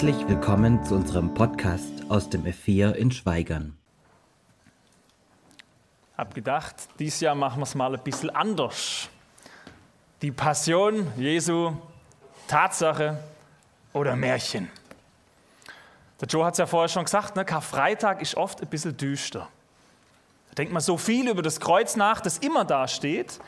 Herzlich 0.00 0.28
willkommen 0.28 0.84
zu 0.84 0.94
unserem 0.94 1.34
Podcast 1.34 2.08
aus 2.08 2.30
dem 2.30 2.44
F4 2.44 2.92
in 2.92 3.10
Schweigern. 3.10 3.76
Hab 6.16 6.36
gedacht, 6.36 6.76
dieses 7.00 7.18
Jahr 7.18 7.34
machen 7.34 7.58
wir 7.58 7.64
es 7.64 7.74
mal 7.74 7.92
ein 7.92 8.04
bisschen 8.04 8.30
anders. 8.30 9.08
Die 10.22 10.30
Passion 10.30 11.04
Jesu, 11.16 11.72
Tatsache 12.46 13.18
oder 13.92 14.14
Märchen. 14.14 14.70
Der 16.20 16.28
Joe 16.28 16.44
hat 16.44 16.54
es 16.54 16.58
ja 16.58 16.66
vorher 16.66 16.88
schon 16.88 17.02
gesagt, 17.02 17.34
ne? 17.34 17.44
Karfreitag 17.44 18.22
ist 18.22 18.36
oft 18.36 18.62
ein 18.62 18.68
bisschen 18.68 18.96
düster. 18.96 19.48
Da 20.50 20.54
denkt 20.58 20.72
man 20.72 20.80
so 20.80 20.96
viel 20.96 21.28
über 21.28 21.42
das 21.42 21.58
Kreuz 21.58 21.96
nach, 21.96 22.20
das 22.20 22.38
immer 22.38 22.64
da 22.64 22.86
steht, 22.86 23.40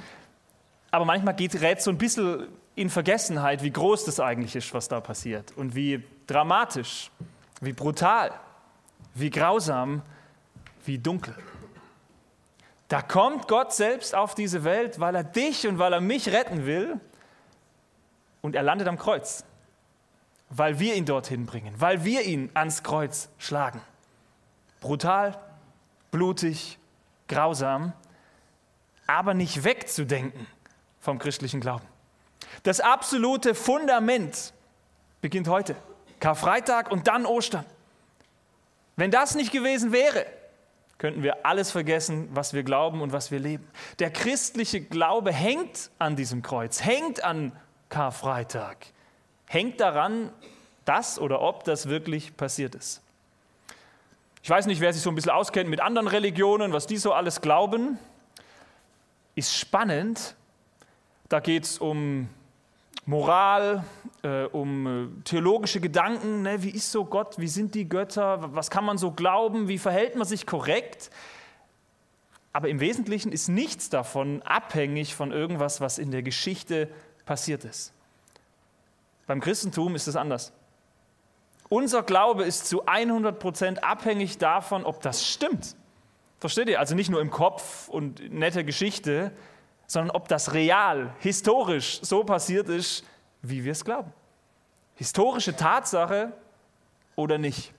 aber 0.91 1.05
manchmal 1.05 1.37
geht 1.37 1.61
rät 1.61 1.81
so 1.81 1.93
ein 1.93 1.99
bisschen 1.99 2.49
in 2.75 2.91
Vergessenheit, 2.91 3.63
wie 3.63 3.71
groß 3.71 4.07
das 4.07 4.19
eigentlich 4.19 4.57
ist, 4.57 4.75
was 4.75 4.89
da 4.89 5.01
passiert 5.01 5.53
und 5.57 5.77
wie 5.77 6.03
dramatisch, 6.31 7.11
wie 7.61 7.73
brutal, 7.73 8.33
wie 9.15 9.31
grausam, 9.31 10.03
wie 10.85 10.99
dunkel. 10.99 11.35
Da 12.89 13.03
kommt 13.03 13.49
Gott 13.49 13.73
selbst 13.73 14.15
auf 14.15 14.35
diese 14.35 14.65
Welt, 14.65 14.99
weil 15.01 15.15
er 15.15 15.25
dich 15.25 15.67
und 15.67 15.79
weil 15.79 15.93
er 15.93 16.01
mich 16.01 16.29
retten 16.29 16.67
will 16.67 16.99
und 18.43 18.57
er 18.57 18.63
landet 18.63 18.89
am 18.89 18.99
Kreuz, 18.99 19.45
weil 20.49 20.79
wir 20.79 20.95
ihn 20.95 21.05
dorthin 21.05 21.47
bringen, 21.47 21.75
weil 21.79 22.05
wir 22.05 22.23
ihn 22.23 22.51
ans 22.55 22.83
Kreuz 22.83 23.29
schlagen. 23.39 23.81
Brutal, 24.81 25.39
blutig, 26.11 26.79
grausam, 27.29 27.93
aber 29.07 29.35
nicht 29.35 29.65
wegzudenken 29.65 30.47
vom 31.01 31.19
christlichen 31.19 31.61
Glauben. 31.61 31.87
Das 32.63 32.81
absolute 32.81 33.55
Fundament 33.55 34.53
beginnt 35.21 35.49
heute. 35.49 35.77
Karfreitag 36.21 36.91
und 36.91 37.09
dann 37.09 37.27
Ostern. 37.27 37.65
Wenn 38.97 39.11
das 39.11 39.35
nicht 39.35 39.51
gewesen 39.53 39.93
wäre, 39.93 40.27
könnten 40.99 41.23
wir 41.23 41.47
alles 41.47 41.71
vergessen, 41.71 42.29
was 42.33 42.53
wir 42.53 42.63
glauben 42.63 43.01
und 43.01 43.13
was 43.13 43.31
wir 43.31 43.39
leben. 43.39 43.67
Der 43.99 44.11
christliche 44.11 44.83
Glaube 44.83 45.33
hängt 45.33 45.91
an 45.99 46.15
diesem 46.15 46.43
Kreuz, 46.43 46.85
hängt 46.85 47.25
an 47.25 47.53
Karfreitag, 47.89 48.77
hängt 49.47 49.81
daran, 49.81 50.31
dass 50.85 51.19
oder 51.19 51.41
ob 51.41 51.65
das 51.65 51.89
wirklich 51.89 52.37
passiert 52.37 52.75
ist. 52.75 53.01
Ich 54.43 54.51
weiß 54.51 54.67
nicht, 54.67 54.81
wer 54.81 54.93
sich 54.93 55.03
so 55.03 55.11
ein 55.11 55.15
bisschen 55.15 55.33
auskennt 55.33 55.69
mit 55.69 55.81
anderen 55.81 56.09
Religionen, 56.09 56.73
was 56.73 56.87
die 56.87 56.97
so 56.97 57.13
alles 57.13 57.41
glauben. 57.41 57.99
Ist 59.35 59.57
spannend. 59.57 60.35
Da 61.29 61.41
geht 61.41 61.65
es 61.65 61.79
um 61.79 62.29
Moral, 63.11 63.85
äh, 64.23 64.45
um 64.45 64.87
äh, 64.87 65.23
theologische 65.25 65.81
Gedanken. 65.81 66.43
Ne? 66.43 66.63
Wie 66.63 66.71
ist 66.71 66.93
so 66.93 67.05
Gott? 67.05 67.39
Wie 67.39 67.49
sind 67.49 67.75
die 67.75 67.89
Götter? 67.89 68.55
Was 68.55 68.71
kann 68.71 68.85
man 68.85 68.99
so 68.99 69.11
glauben? 69.11 69.67
Wie 69.67 69.79
verhält 69.79 70.15
man 70.15 70.29
sich 70.29 70.47
korrekt? 70.47 71.11
Aber 72.53 72.69
im 72.69 72.79
Wesentlichen 72.79 73.33
ist 73.33 73.49
nichts 73.49 73.91
davon 73.91 74.43
abhängig 74.43 75.17
von 75.17 75.33
irgendwas, 75.33 75.81
was 75.81 75.99
in 75.99 76.13
der 76.13 76.23
Geschichte 76.23 76.89
passiert 77.27 77.65
ist. 77.65 77.93
Beim 79.27 79.41
Christentum 79.41 79.97
ist 79.97 80.07
es 80.07 80.15
anders. 80.15 80.53
Unser 81.69 82.05
Glaube 82.05 82.45
ist 82.45 82.69
zu 82.69 82.87
100 82.87 83.41
Prozent 83.41 83.83
abhängig 83.83 84.39
davon, 84.39 84.85
ob 84.85 85.03
das 85.03 85.27
stimmt. 85.27 85.75
Versteht 86.39 86.69
ihr? 86.69 86.79
Also 86.79 86.95
nicht 86.95 87.11
nur 87.11 87.21
im 87.21 87.31
Kopf 87.31 87.89
und 87.89 88.33
nette 88.33 88.65
Geschichte, 88.65 89.33
sondern 89.91 90.15
ob 90.15 90.29
das 90.29 90.53
real, 90.55 91.13
historisch 91.19 91.99
so 92.01 92.23
passiert 92.23 92.69
ist, 92.69 93.03
wie 93.43 93.65
wir 93.65 93.73
es 93.73 93.85
glauben. 93.85 94.13
Historische 94.95 95.57
Tatsache 95.57 96.33
oder 97.17 97.39
nicht. 97.39 97.73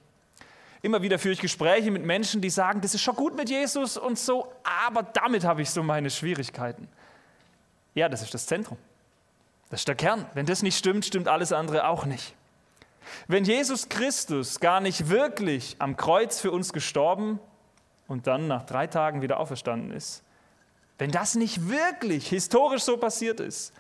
Immer 0.81 1.01
wieder 1.03 1.17
führe 1.17 1.31
ich 1.31 1.39
Gespräche 1.39 1.89
mit 1.89 2.03
Menschen, 2.03 2.41
die 2.41 2.49
sagen, 2.49 2.81
das 2.81 2.94
ist 2.94 3.01
schon 3.01 3.16
gut 3.16 3.38
mit 3.38 3.49
Jesus 3.49 3.95
und 3.95 4.19
so, 4.19 4.51
aber 4.85 5.03
damit 5.03 5.45
habe 5.45 5.61
ich 5.61 5.69
so 5.69 5.83
meine 5.83 6.09
Schwierigkeiten. 6.09 6.89
Ja, 7.95 8.09
das 8.09 8.23
ist 8.23 8.33
das 8.33 8.45
Zentrum. 8.45 8.78
Das 9.69 9.79
ist 9.79 9.88
der 9.88 9.95
Kern. 9.95 10.25
Wenn 10.33 10.45
das 10.45 10.63
nicht 10.63 10.78
stimmt, 10.78 11.05
stimmt 11.05 11.29
alles 11.29 11.53
andere 11.53 11.88
auch 11.88 12.03
nicht. 12.03 12.35
Wenn 13.29 13.45
Jesus 13.45 13.88
Christus 13.88 14.59
gar 14.59 14.81
nicht 14.81 15.07
wirklich 15.07 15.78
am 15.79 15.95
Kreuz 15.95 16.41
für 16.41 16.51
uns 16.51 16.73
gestorben 16.73 17.39
und 18.09 18.28
dann 18.28 18.49
nach 18.49 18.66
drei 18.66 18.88
Tagen 18.88 19.22
wieder 19.22 19.39
auferstanden 19.39 19.91
ist, 19.91 20.25
wenn 21.01 21.09
das 21.09 21.34
nicht 21.34 21.67
wirklich 21.67 22.29
historisch 22.29 22.84
so 22.84 22.95
passiert 22.95 23.39
ist, 23.39 23.73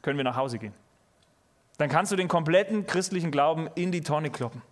können 0.00 0.16
wir 0.16 0.22
nach 0.22 0.36
Hause 0.36 0.60
gehen. 0.60 0.72
Dann 1.76 1.88
kannst 1.88 2.12
du 2.12 2.16
den 2.16 2.28
kompletten 2.28 2.86
christlichen 2.86 3.32
Glauben 3.32 3.68
in 3.74 3.90
die 3.90 4.00
Tonne 4.00 4.30
kloppen. 4.30 4.62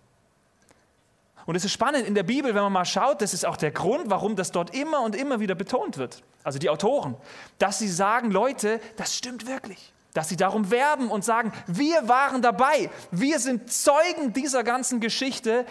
Und 1.45 1.57
es 1.57 1.65
ist 1.65 1.73
spannend 1.73 2.07
in 2.07 2.15
der 2.15 2.23
Bibel, 2.23 2.55
wenn 2.55 2.63
man 2.63 2.71
mal 2.71 2.85
schaut, 2.85 3.21
das 3.21 3.33
ist 3.33 3.45
auch 3.45 3.57
der 3.57 3.71
Grund, 3.71 4.09
warum 4.09 4.37
das 4.37 4.53
dort 4.53 4.73
immer 4.73 5.01
und 5.01 5.17
immer 5.17 5.41
wieder 5.41 5.53
betont 5.53 5.97
wird. 5.97 6.23
Also 6.45 6.59
die 6.59 6.69
Autoren, 6.69 7.17
dass 7.59 7.77
sie 7.77 7.89
sagen, 7.89 8.31
Leute, 8.31 8.79
das 8.95 9.13
stimmt 9.13 9.45
wirklich. 9.45 9.91
Dass 10.13 10.29
sie 10.29 10.37
darum 10.37 10.71
werben 10.71 11.11
und 11.11 11.25
sagen, 11.25 11.51
wir 11.67 12.07
waren 12.07 12.41
dabei, 12.41 12.89
wir 13.11 13.37
sind 13.39 13.69
Zeugen 13.69 14.31
dieser 14.31 14.63
ganzen 14.63 15.01
Geschichte. 15.01 15.65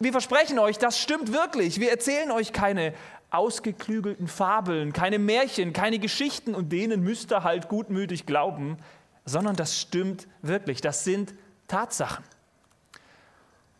Wir 0.00 0.10
versprechen 0.10 0.58
euch, 0.58 0.78
das 0.78 0.98
stimmt 0.98 1.32
wirklich. 1.32 1.78
Wir 1.78 1.92
erzählen 1.92 2.32
euch 2.32 2.52
keine 2.52 2.94
ausgeklügelten 3.36 4.28
Fabeln, 4.28 4.92
keine 4.92 5.18
Märchen, 5.18 5.72
keine 5.72 5.98
Geschichten 5.98 6.54
und 6.54 6.70
denen 6.72 7.02
müsst 7.02 7.32
ihr 7.32 7.44
halt 7.44 7.68
gutmütig 7.68 8.26
glauben, 8.26 8.78
sondern 9.24 9.56
das 9.56 9.78
stimmt 9.78 10.26
wirklich. 10.42 10.80
Das 10.80 11.04
sind 11.04 11.34
Tatsachen. 11.68 12.24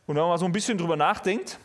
Und 0.07 0.15
wenn 0.15 0.23
man 0.23 0.31
mal 0.31 0.39
so 0.39 0.45
ein 0.45 0.53
bisschen 0.53 0.79
drüber 0.79 0.97
nachdenkt, 0.97 1.59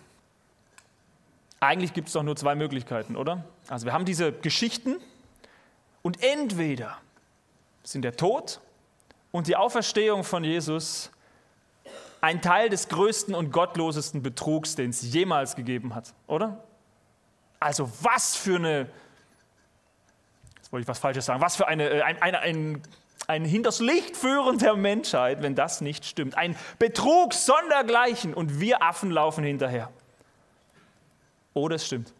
eigentlich 1.59 1.94
gibt 1.94 2.07
es 2.07 2.13
doch 2.13 2.24
nur 2.24 2.35
zwei 2.35 2.56
Möglichkeiten, 2.56 3.16
oder? 3.16 3.44
Also 3.68 3.85
wir 3.85 3.94
haben 3.94 4.06
diese 4.06 4.31
Geschichten 4.31 4.97
und 6.02 6.23
entweder 6.23 6.97
sind 7.84 8.03
der 8.03 8.16
Tod 8.16 8.59
und 9.31 9.47
die 9.47 9.56
Auferstehung 9.56 10.23
von 10.23 10.44
Jesus 10.44 11.12
ein 12.19 12.41
Teil 12.41 12.69
des 12.69 12.88
größten 12.88 13.34
und 13.34 13.52
gottlosesten 13.52 14.22
Betrugs, 14.22 14.75
den 14.75 14.91
es 14.91 15.02
jemals 15.13 15.56
gegeben 15.56 15.96
hat, 15.96 16.13
oder? 16.28 16.63
Also 17.61 17.89
was 18.01 18.35
für 18.35 18.55
eine, 18.55 18.88
jetzt 20.57 20.72
wollte 20.72 20.81
ich 20.81 20.88
was 20.88 20.97
Falsches 20.97 21.27
sagen, 21.27 21.41
was 21.41 21.55
für 21.55 21.67
eine, 21.67 21.89
äh, 21.89 22.01
ein, 22.01 22.19
ein, 22.22 22.35
ein, 22.35 22.81
ein 23.27 23.45
hinters 23.45 23.79
Licht 23.79 24.17
führen 24.17 24.57
der 24.57 24.75
Menschheit, 24.75 25.44
wenn 25.44 25.53
das 25.53 25.79
nicht 25.79 26.03
stimmt. 26.05 26.35
Ein 26.35 26.57
Betrug 26.79 27.35
sondergleichen 27.35 28.33
und 28.33 28.59
wir 28.59 28.81
Affen 28.81 29.11
laufen 29.11 29.44
hinterher. 29.44 29.91
Oder 31.53 31.75
es 31.75 31.85
stimmt. 31.85 32.13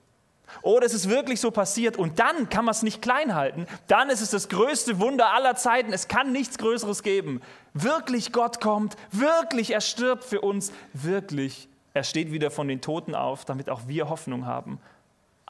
Oder 0.62 0.86
es 0.86 0.94
ist 0.94 1.10
wirklich 1.10 1.42
so 1.42 1.50
passiert 1.50 1.98
und 1.98 2.20
dann 2.20 2.50
kann 2.50 2.66
man 2.66 2.74
es 2.74 2.84
nicht 2.84 3.02
klein 3.02 3.34
halten. 3.34 3.66
Dann 3.88 4.12
ist 4.12 4.22
es 4.22 4.30
das 4.30 4.48
größte 4.48 5.00
Wunder 5.00 5.34
aller 5.34 5.56
Zeiten. 5.56 5.92
Es 5.92 6.08
kann 6.08 6.32
nichts 6.32 6.60
Größeres 6.60 7.02
geben. 7.02 7.42
Wirklich 7.74 8.32
Gott 8.32 8.62
kommt, 8.62 8.96
wirklich 9.12 9.72
er 9.72 9.82
stirbt 9.82 10.24
für 10.24 10.42
uns, 10.42 10.72
wirklich 10.94 11.68
er 11.96 12.04
steht 12.04 12.32
wieder 12.32 12.52
von 12.52 12.68
den 12.68 12.80
Toten 12.80 13.16
auf, 13.16 13.44
damit 13.44 13.70
auch 13.70 13.88
wir 13.88 14.08
Hoffnung 14.08 14.46
haben 14.46 14.80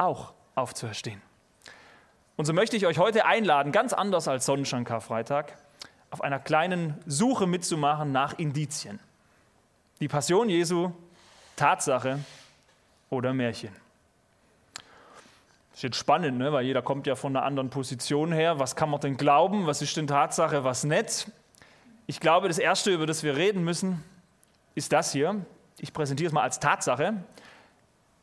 auch 0.01 0.33
aufzuerstehen. 0.55 1.21
Und 2.35 2.45
so 2.45 2.53
möchte 2.53 2.75
ich 2.75 2.85
euch 2.85 2.97
heute 2.97 3.25
einladen, 3.25 3.71
ganz 3.71 3.93
anders 3.93 4.27
als 4.27 4.45
Sonnenschein-Karfreitag, 4.45 5.57
auf 6.09 6.21
einer 6.21 6.39
kleinen 6.39 6.97
Suche 7.05 7.47
mitzumachen 7.47 8.11
nach 8.11 8.37
Indizien. 8.37 8.99
Die 9.99 10.07
Passion 10.07 10.49
Jesu, 10.49 10.91
Tatsache 11.55 12.19
oder 13.09 13.33
Märchen. 13.33 13.71
Das 14.73 15.77
ist 15.77 15.83
jetzt 15.83 15.97
spannend, 15.97 16.37
ne? 16.37 16.51
weil 16.51 16.65
jeder 16.65 16.81
kommt 16.81 17.07
ja 17.07 17.15
von 17.15 17.35
einer 17.35 17.45
anderen 17.45 17.69
Position 17.69 18.31
her. 18.31 18.59
Was 18.59 18.75
kann 18.75 18.89
man 18.89 18.99
denn 18.99 19.17
glauben? 19.17 19.67
Was 19.67 19.81
ist 19.81 19.95
denn 19.95 20.07
Tatsache? 20.07 20.63
Was 20.63 20.83
nicht? 20.83 21.31
Ich 22.07 22.19
glaube, 22.19 22.47
das 22.47 22.57
Erste, 22.57 22.91
über 22.91 23.05
das 23.05 23.23
wir 23.23 23.37
reden 23.37 23.63
müssen, 23.63 24.03
ist 24.75 24.91
das 24.91 25.11
hier. 25.11 25.45
Ich 25.77 25.93
präsentiere 25.93 26.27
es 26.27 26.33
mal 26.33 26.41
als 26.41 26.59
Tatsache 26.59 27.23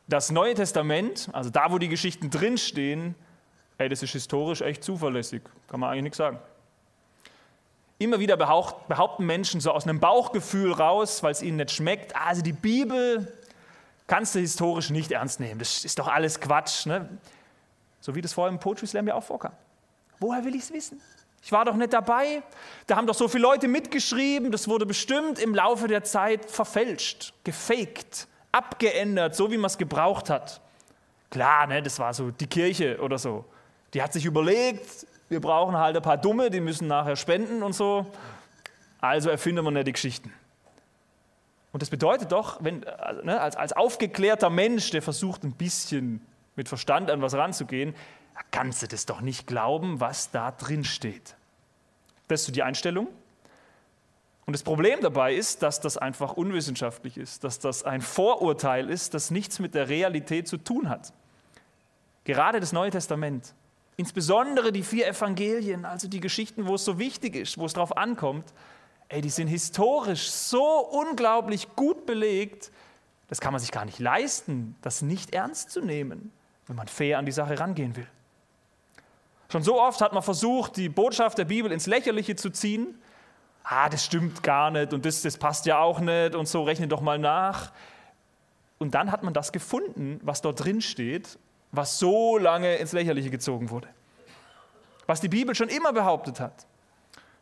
das 0.09 0.31
Neue 0.31 0.55
Testament, 0.55 1.29
also 1.33 1.49
da, 1.51 1.71
wo 1.71 1.77
die 1.77 1.87
Geschichten 1.87 2.31
drinstehen, 2.31 3.15
hey, 3.77 3.87
das 3.87 4.01
ist 4.03 4.11
historisch 4.11 4.61
echt 4.61 4.83
zuverlässig, 4.83 5.43
kann 5.67 5.79
man 5.79 5.91
eigentlich 5.91 6.03
nichts 6.03 6.17
sagen. 6.17 6.39
Immer 7.99 8.19
wieder 8.19 8.35
behaupten 8.35 9.25
Menschen 9.25 9.61
so 9.61 9.71
aus 9.71 9.83
einem 9.83 9.99
Bauchgefühl 9.99 10.71
raus, 10.71 11.21
weil 11.21 11.31
es 11.31 11.41
ihnen 11.41 11.57
nicht 11.57 11.71
schmeckt, 11.71 12.15
also 12.15 12.41
die 12.41 12.53
Bibel 12.53 13.31
kannst 14.07 14.33
du 14.33 14.39
historisch 14.39 14.89
nicht 14.89 15.11
ernst 15.11 15.39
nehmen, 15.39 15.59
das 15.59 15.85
ist 15.85 15.99
doch 15.99 16.07
alles 16.07 16.39
Quatsch. 16.39 16.87
Ne? 16.87 17.07
So 18.01 18.15
wie 18.15 18.21
das 18.21 18.33
vorher 18.33 18.51
im 18.51 18.59
Poetry 18.59 18.87
Slam 18.87 19.07
ja 19.07 19.13
auch 19.13 19.23
vorkam. 19.23 19.51
Woher 20.19 20.43
will 20.43 20.55
ich 20.55 20.63
es 20.63 20.73
wissen? 20.73 20.99
Ich 21.43 21.51
war 21.51 21.63
doch 21.65 21.75
nicht 21.75 21.93
dabei. 21.93 22.41
Da 22.87 22.97
haben 22.97 23.07
doch 23.07 23.13
so 23.13 23.27
viele 23.27 23.43
Leute 23.43 23.67
mitgeschrieben. 23.67 24.51
Das 24.51 24.67
wurde 24.67 24.85
bestimmt 24.85 25.39
im 25.39 25.55
Laufe 25.55 25.87
der 25.87 26.03
Zeit 26.03 26.49
verfälscht, 26.49 27.33
gefaked 27.43 28.27
abgeändert, 28.51 29.35
so 29.35 29.51
wie 29.51 29.57
man 29.57 29.67
es 29.67 29.77
gebraucht 29.77 30.29
hat. 30.29 30.61
Klar, 31.29 31.67
ne, 31.67 31.81
das 31.81 31.99
war 31.99 32.13
so 32.13 32.31
die 32.31 32.47
Kirche 32.47 32.99
oder 32.99 33.17
so. 33.17 33.45
Die 33.93 34.01
hat 34.01 34.13
sich 34.13 34.25
überlegt, 34.25 35.05
wir 35.29 35.39
brauchen 35.39 35.77
halt 35.77 35.95
ein 35.95 36.01
paar 36.01 36.17
Dumme, 36.17 36.49
die 36.49 36.59
müssen 36.59 36.87
nachher 36.87 37.15
spenden 37.15 37.61
und 37.61 37.73
so. 37.73 38.05
Also 38.99 39.29
erfinden 39.29 39.63
wir 39.63 39.71
nicht 39.71 39.87
die 39.87 39.93
Geschichten. 39.93 40.33
Und 41.71 41.81
das 41.81 41.89
bedeutet 41.89 42.31
doch, 42.31 42.63
wenn, 42.63 42.83
äh, 42.83 43.13
ne, 43.23 43.39
als, 43.39 43.55
als 43.55 43.73
aufgeklärter 43.73 44.49
Mensch, 44.49 44.89
der 44.89 45.01
versucht, 45.01 45.43
ein 45.43 45.53
bisschen 45.53 46.25
mit 46.55 46.67
Verstand 46.67 47.11
an 47.11 47.21
was 47.21 47.35
ranzugehen, 47.35 47.95
kannst 48.51 48.81
du 48.81 48.87
das 48.87 49.05
doch 49.05 49.21
nicht 49.21 49.45
glauben, 49.45 49.99
was 49.99 50.31
da 50.31 50.51
drin 50.51 50.83
steht. 50.83 51.35
Das 52.27 52.41
ist 52.41 52.47
so 52.47 52.51
die 52.51 52.63
Einstellung. 52.63 53.07
Und 54.49 54.53
das 54.53 54.63
Problem 54.63 54.99
dabei 54.99 55.35
ist, 55.35 55.61
dass 55.61 55.79
das 55.79 55.95
einfach 55.95 56.33
unwissenschaftlich 56.33 57.17
ist, 57.17 57.43
dass 57.43 57.59
das 57.59 57.83
ein 57.83 58.01
Vorurteil 58.01 58.89
ist, 58.89 59.13
das 59.13 59.29
nichts 59.29 59.59
mit 59.59 59.75
der 59.75 59.89
Realität 59.89 60.47
zu 60.47 60.57
tun 60.57 60.89
hat. 60.89 61.13
Gerade 62.23 62.59
das 62.59 62.73
Neue 62.73 62.89
Testament, 62.89 63.53
insbesondere 63.95 64.71
die 64.71 64.81
vier 64.81 65.07
Evangelien, 65.07 65.85
also 65.85 66.07
die 66.07 66.19
Geschichten, 66.19 66.65
wo 66.65 66.73
es 66.73 66.83
so 66.83 66.97
wichtig 66.97 67.35
ist, 67.35 67.59
wo 67.59 67.65
es 67.67 67.73
drauf 67.73 67.95
ankommt, 67.95 68.51
ey, 69.09 69.21
die 69.21 69.29
sind 69.29 69.49
historisch 69.49 70.31
so 70.31 70.79
unglaublich 70.79 71.67
gut 71.75 72.07
belegt, 72.07 72.71
das 73.27 73.41
kann 73.41 73.53
man 73.53 73.61
sich 73.61 73.71
gar 73.71 73.85
nicht 73.85 73.99
leisten, 73.99 74.75
das 74.81 75.03
nicht 75.03 75.35
ernst 75.35 75.69
zu 75.69 75.79
nehmen, 75.79 76.31
wenn 76.65 76.75
man 76.75 76.87
fair 76.87 77.19
an 77.19 77.27
die 77.27 77.31
Sache 77.31 77.59
rangehen 77.59 77.95
will. 77.95 78.07
Schon 79.51 79.61
so 79.61 79.79
oft 79.79 80.01
hat 80.01 80.11
man 80.11 80.23
versucht, 80.23 80.75
die 80.75 80.89
Botschaft 80.89 81.37
der 81.37 81.45
Bibel 81.45 81.71
ins 81.71 81.85
Lächerliche 81.85 82.35
zu 82.35 82.49
ziehen. 82.49 82.95
Ah, 83.63 83.89
das 83.89 84.05
stimmt 84.05 84.41
gar 84.41 84.71
nicht 84.71 84.93
und 84.93 85.05
das, 85.05 85.21
das 85.21 85.37
passt 85.37 85.65
ja 85.65 85.79
auch 85.79 85.99
nicht 85.99 86.35
und 86.35 86.47
so, 86.47 86.63
rechne 86.63 86.87
doch 86.87 87.01
mal 87.01 87.19
nach. 87.19 87.71
Und 88.79 88.95
dann 88.95 89.11
hat 89.11 89.23
man 89.23 89.33
das 89.33 89.51
gefunden, 89.51 90.19
was 90.23 90.41
dort 90.41 90.63
drin 90.63 90.81
steht, 90.81 91.37
was 91.71 91.99
so 91.99 92.37
lange 92.37 92.77
ins 92.77 92.93
Lächerliche 92.93 93.29
gezogen 93.29 93.69
wurde. 93.69 93.87
Was 95.05 95.21
die 95.21 95.27
Bibel 95.27 95.53
schon 95.53 95.69
immer 95.69 95.93
behauptet 95.93 96.39
hat. 96.39 96.65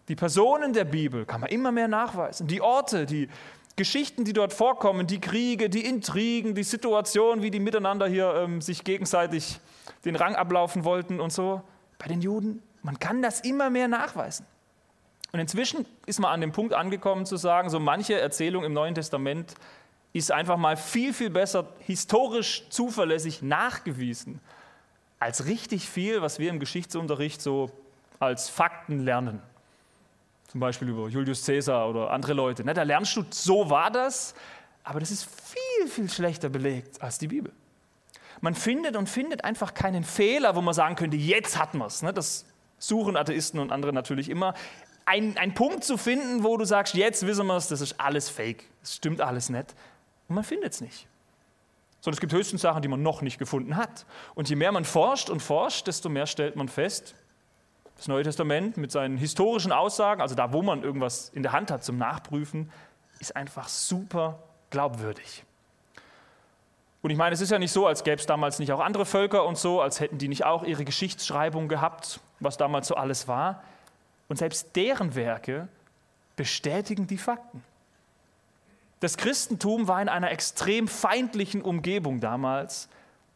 Die 0.07 0.15
Personen 0.15 0.73
der 0.73 0.85
Bibel 0.85 1.25
kann 1.25 1.41
man 1.41 1.49
immer 1.49 1.71
mehr 1.71 1.87
nachweisen. 1.87 2.47
Die 2.47 2.61
Orte, 2.61 3.05
die 3.05 3.29
Geschichten, 3.75 4.25
die 4.25 4.33
dort 4.33 4.53
vorkommen, 4.53 5.05
die 5.05 5.21
Kriege, 5.21 5.69
die 5.69 5.85
Intrigen, 5.85 6.55
die 6.55 6.63
Situationen, 6.63 7.43
wie 7.43 7.51
die 7.51 7.59
miteinander 7.59 8.07
hier 8.07 8.33
ähm, 8.33 8.59
sich 8.61 8.83
gegenseitig 8.83 9.59
den 10.03 10.15
Rang 10.15 10.35
ablaufen 10.35 10.83
wollten 10.83 11.19
und 11.19 11.31
so. 11.31 11.61
Bei 11.99 12.07
den 12.07 12.21
Juden, 12.21 12.63
man 12.81 12.97
kann 12.99 13.21
das 13.21 13.41
immer 13.41 13.69
mehr 13.69 13.87
nachweisen. 13.87 14.45
Und 15.37 15.41
inzwischen 15.41 15.85
ist 16.07 16.19
man 16.19 16.31
an 16.31 16.41
dem 16.41 16.51
Punkt 16.51 16.73
angekommen 16.73 17.27
zu 17.27 17.37
sagen, 17.37 17.69
so 17.69 17.79
manche 17.79 18.19
Erzählung 18.19 18.63
im 18.63 18.73
Neuen 18.73 18.95
Testament 18.95 19.53
ist 20.11 20.31
einfach 20.31 20.57
mal 20.57 20.75
viel, 20.75 21.13
viel 21.13 21.29
besser 21.29 21.67
historisch 21.81 22.67
zuverlässig 22.71 23.43
nachgewiesen, 23.43 24.41
als 25.19 25.45
richtig 25.45 25.87
viel, 25.87 26.23
was 26.23 26.39
wir 26.39 26.49
im 26.49 26.59
Geschichtsunterricht 26.59 27.39
so 27.39 27.69
als 28.17 28.49
Fakten 28.49 29.01
lernen. 29.01 29.39
Zum 30.47 30.59
Beispiel 30.59 30.89
über 30.89 31.07
Julius 31.07 31.45
Caesar 31.45 31.87
oder 31.87 32.09
andere 32.09 32.33
Leute. 32.33 32.63
Ne, 32.63 32.73
da 32.73 32.81
lernst 32.81 33.15
du, 33.15 33.23
so 33.29 33.69
war 33.69 33.91
das, 33.91 34.33
aber 34.83 34.99
das 34.99 35.11
ist 35.11 35.23
viel, 35.23 35.87
viel 35.87 36.09
schlechter 36.09 36.49
belegt 36.49 36.99
als 36.99 37.19
die 37.19 37.27
Bibel. 37.27 37.53
Man 38.41 38.55
findet 38.55 38.95
und 38.95 39.07
findet 39.07 39.43
einfach 39.43 39.75
keinen 39.75 40.03
Fehler, 40.03 40.55
wo 40.55 40.61
man 40.61 40.73
sagen 40.73 40.95
könnte, 40.95 41.15
jetzt 41.15 41.59
hat 41.59 41.75
man 41.75 41.89
es. 41.89 42.01
Ne? 42.01 42.11
Das 42.11 42.47
suchen 42.79 43.17
Atheisten 43.17 43.59
und 43.59 43.71
andere 43.71 43.93
natürlich 43.93 44.29
immer. 44.29 44.53
Ein, 45.07 45.53
Punkt 45.53 45.85
zu 45.85 45.97
finden, 45.97 46.43
wo 46.43 46.57
du 46.57 46.65
sagst, 46.65 46.93
jetzt 46.93 47.25
wissen 47.25 47.47
wir 47.47 47.55
es, 47.55 47.69
das 47.69 47.79
ist 47.79 47.99
alles 47.99 48.29
fake, 48.29 48.65
das 48.81 48.95
stimmt 48.95 49.21
alles 49.21 49.49
nicht. 49.49 49.73
Und 50.27 50.35
man 50.35 50.43
findet 50.43 50.73
es 50.73 50.81
nicht. 50.81 51.07
Sondern 52.01 52.15
es 52.15 52.19
gibt 52.19 52.33
höchstens 52.33 52.61
Sachen, 52.61 52.81
die 52.81 52.89
man 52.89 53.01
noch 53.01 53.21
nicht 53.21 53.39
gefunden 53.39 53.77
hat. 53.77 54.05
Und 54.35 54.49
je 54.49 54.57
mehr 54.57 54.71
man 54.73 54.83
forscht 54.83 55.29
und 55.29 55.41
forscht, 55.41 55.87
desto 55.87 56.09
mehr 56.09 56.27
stellt 56.27 56.57
man 56.57 56.67
fest, 56.67 57.15
das 57.95 58.09
Neue 58.09 58.23
Testament 58.23 58.75
mit 58.75 58.91
seinen 58.91 59.17
historischen 59.17 59.71
Aussagen, 59.71 60.21
also 60.21 60.35
da, 60.35 60.51
wo 60.51 60.61
man 60.61 60.83
irgendwas 60.83 61.29
in 61.29 61.41
der 61.41 61.53
Hand 61.53 61.71
hat 61.71 61.85
zum 61.85 61.97
Nachprüfen, 61.97 62.69
ist 63.19 63.35
einfach 63.35 63.69
super 63.69 64.39
glaubwürdig. 64.69 65.45
Und 67.01 67.11
ich 67.11 67.17
meine, 67.17 67.33
es 67.33 67.39
ist 67.39 67.51
ja 67.51 67.59
nicht 67.59 67.71
so, 67.71 67.87
als 67.87 68.03
gäbe 68.03 68.19
es 68.19 68.25
damals 68.25 68.59
nicht 68.59 68.73
auch 68.73 68.81
andere 68.81 69.05
Völker 69.05 69.45
und 69.45 69.57
so, 69.57 69.81
als 69.81 70.01
hätten 70.01 70.17
die 70.17 70.27
nicht 70.27 70.43
auch 70.43 70.63
ihre 70.63 70.83
Geschichtsschreibung 70.83 71.69
gehabt, 71.69 72.19
was 72.41 72.57
damals 72.57 72.87
so 72.87 72.95
alles 72.95 73.29
war. 73.29 73.63
Und 74.27 74.37
selbst 74.37 74.75
deren 74.75 75.15
Werke 75.15 75.67
bestätigen 76.35 77.07
die 77.07 77.17
Fakten. 77.17 77.63
Das 78.99 79.17
Christentum 79.17 79.87
war 79.87 80.01
in 80.01 80.09
einer 80.09 80.31
extrem 80.31 80.87
feindlichen 80.87 81.61
Umgebung 81.61 82.19
damals 82.19 82.89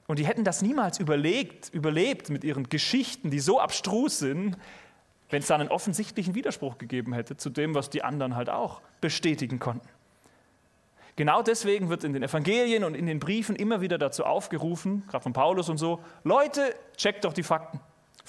und 0.07 0.19
die 0.19 0.25
hätten 0.25 0.43
das 0.43 0.61
niemals 0.61 0.99
überlegt, 0.99 1.69
überlebt 1.69 2.29
mit 2.29 2.43
ihren 2.43 2.67
Geschichten, 2.67 3.29
die 3.29 3.39
so 3.39 3.59
abstrus 3.59 4.19
sind, 4.19 4.57
wenn 5.29 5.39
es 5.39 5.47
da 5.47 5.55
einen 5.55 5.69
offensichtlichen 5.69 6.35
Widerspruch 6.35 6.77
gegeben 6.77 7.13
hätte 7.13 7.37
zu 7.37 7.49
dem, 7.49 7.75
was 7.75 7.89
die 7.89 8.03
anderen 8.03 8.35
halt 8.35 8.49
auch 8.49 8.81
bestätigen 8.99 9.59
konnten. 9.59 9.87
Genau 11.15 11.41
deswegen 11.41 11.89
wird 11.89 12.03
in 12.03 12.13
den 12.13 12.23
Evangelien 12.23 12.83
und 12.83 12.95
in 12.95 13.05
den 13.05 13.19
Briefen 13.19 13.55
immer 13.55 13.81
wieder 13.81 13.97
dazu 13.97 14.25
aufgerufen, 14.25 15.03
gerade 15.07 15.23
von 15.23 15.33
Paulus 15.33 15.69
und 15.69 15.77
so, 15.77 16.03
Leute, 16.23 16.75
checkt 16.97 17.23
doch 17.23 17.33
die 17.33 17.43
Fakten. 17.43 17.79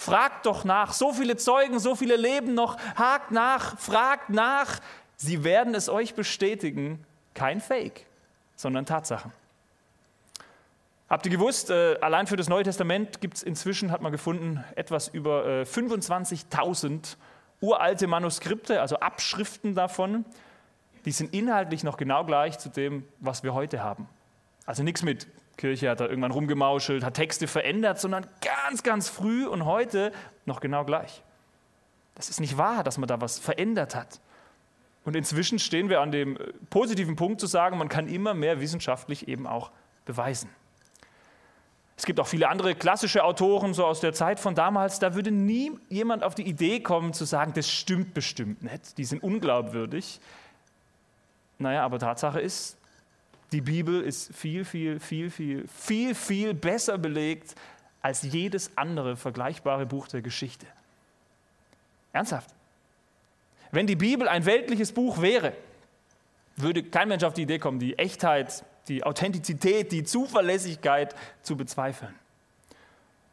Fragt 0.05 0.47
doch 0.47 0.65
nach. 0.65 0.93
So 0.93 1.13
viele 1.13 1.37
Zeugen, 1.37 1.79
so 1.79 1.95
viele 1.95 2.17
leben 2.17 2.55
noch. 2.55 2.77
Hakt 2.97 3.31
nach, 3.31 3.79
fragt 3.79 4.31
nach. 4.31 4.81
Sie 5.17 5.45
werden 5.45 5.75
es 5.75 5.89
euch 5.89 6.15
bestätigen. 6.15 7.05
Kein 7.35 7.61
Fake, 7.61 8.07
sondern 8.57 8.85
Tatsachen. 8.85 9.33
Habt 11.09 11.27
ihr 11.27 11.33
gewusst, 11.33 11.71
äh, 11.71 11.99
allein 12.01 12.27
für 12.27 12.37
das 12.37 12.49
Neue 12.49 12.65
Testament 12.65 13.21
gibt 13.21 13.37
es 13.37 13.43
inzwischen, 13.43 13.91
hat 13.91 14.01
man 14.01 14.13
gefunden, 14.13 14.65
etwas 14.77 15.09
über 15.09 15.47
äh, 15.47 15.63
25.000 15.63 17.17
uralte 17.61 18.07
Manuskripte, 18.07 18.81
also 18.81 18.97
Abschriften 18.97 19.75
davon 19.75 20.25
die 21.05 21.13
sind 21.13 21.35
inhaltlich 21.35 21.85
noch 21.85 21.97
genau 21.97 22.25
gleich 22.25 22.59
zu 22.59 22.69
dem, 22.69 23.05
was 23.19 23.43
wir 23.43 23.55
heute 23.55 23.83
haben. 23.83 24.09
Also 24.67 24.83
nichts 24.83 25.03
mit 25.03 25.27
Kirche 25.62 25.88
hat 25.88 26.00
da 26.00 26.06
irgendwann 26.06 26.32
rumgemauschelt, 26.32 27.05
hat 27.05 27.14
Texte 27.14 27.47
verändert, 27.47 28.00
sondern 28.00 28.26
ganz, 28.41 28.82
ganz 28.82 29.09
früh 29.09 29.47
und 29.47 29.64
heute 29.64 30.11
noch 30.44 30.59
genau 30.59 30.85
gleich. 30.85 31.23
Das 32.17 32.29
ist 32.29 32.41
nicht 32.41 32.59
wahr, 32.59 32.82
dass 32.82 32.99
man 32.99 33.06
da 33.06 33.20
was 33.20 33.38
verändert 33.38 33.94
hat. 33.94 34.20
Und 35.05 35.14
inzwischen 35.14 35.61
stehen 35.61 35.88
wir 35.88 36.00
an 36.00 36.11
dem 36.11 36.37
äh, 36.37 36.53
positiven 36.69 37.14
Punkt 37.14 37.41
zu 37.41 37.47
sagen, 37.47 37.79
man 37.79 37.88
kann 37.88 38.09
immer 38.09 38.35
mehr 38.35 38.61
wissenschaftlich 38.61 39.29
eben 39.29 39.46
auch 39.46 39.70
beweisen. 40.05 40.51
Es 41.96 42.06
gibt 42.06 42.19
auch 42.19 42.27
viele 42.27 42.48
andere 42.48 42.75
klassische 42.75 43.22
Autoren, 43.22 43.72
so 43.72 43.87
aus 43.87 44.01
der 44.01 44.13
Zeit 44.13 44.41
von 44.41 44.56
damals, 44.56 44.98
da 44.98 45.15
würde 45.15 45.31
nie 45.31 45.70
jemand 45.89 46.25
auf 46.25 46.34
die 46.34 46.43
Idee 46.43 46.81
kommen 46.81 47.13
zu 47.13 47.25
sagen, 47.25 47.53
das 47.55 47.70
stimmt 47.70 48.15
bestimmt 48.15 48.65
nicht, 48.65 48.98
die 48.98 49.05
sind 49.05 49.22
unglaubwürdig. 49.22 50.20
Naja, 51.58 51.84
aber 51.84 52.01
Tatsache 52.01 52.41
ist, 52.41 52.77
die 53.53 53.61
Bibel 53.61 54.01
ist 54.03 54.35
viel, 54.35 54.65
viel, 54.65 54.99
viel, 54.99 55.31
viel, 55.31 55.67
viel, 55.69 56.15
viel 56.15 56.55
besser 56.55 56.99
belegt 56.99 57.55
als 58.01 58.23
jedes 58.23 58.77
andere 58.77 59.17
vergleichbare 59.17 59.87
Buch 59.87 60.09
der 60.09 60.23
Geschichte. 60.23 60.67
Ernsthaft. 62.13 62.51
Wenn 63.71 63.87
die 63.87 63.97
Bibel 63.97 64.29
ein 64.29 64.44
weltliches 64.44 64.93
Buch 64.93 65.21
wäre, 65.21 65.55
würde 66.56 66.82
kein 66.82 67.09
Mensch 67.09 67.25
auf 67.25 67.35
die 67.35 67.43
Idee 67.43 67.59
kommen, 67.59 67.79
die 67.79 67.99
Echtheit, 67.99 68.65
die 68.89 69.05
Authentizität, 69.05 69.93
die 69.93 70.05
Zuverlässigkeit 70.05 71.15
zu 71.43 71.56
bezweifeln. 71.56 72.15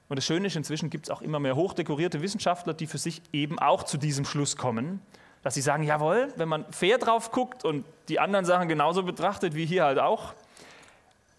Und 0.07 0.15
das 0.15 0.25
Schöne 0.25 0.47
ist, 0.47 0.55
inzwischen 0.55 0.89
gibt 0.89 1.05
es 1.05 1.09
auch 1.09 1.21
immer 1.21 1.39
mehr 1.39 1.55
hochdekorierte 1.55 2.21
Wissenschaftler, 2.21 2.73
die 2.73 2.87
für 2.87 2.97
sich 2.97 3.21
eben 3.31 3.59
auch 3.59 3.83
zu 3.83 3.97
diesem 3.97 4.25
Schluss 4.25 4.55
kommen 4.55 5.01
dass 5.43 5.53
sie 5.53 5.61
sagen, 5.61 5.83
jawohl, 5.83 6.33
wenn 6.35 6.49
man 6.49 6.65
fair 6.71 6.97
drauf 6.97 7.31
guckt 7.31 7.63
und 7.63 7.85
die 8.09 8.19
anderen 8.19 8.45
Sachen 8.45 8.67
genauso 8.67 9.03
betrachtet 9.03 9.55
wie 9.55 9.65
hier 9.65 9.83
halt 9.85 9.99
auch, 9.99 10.33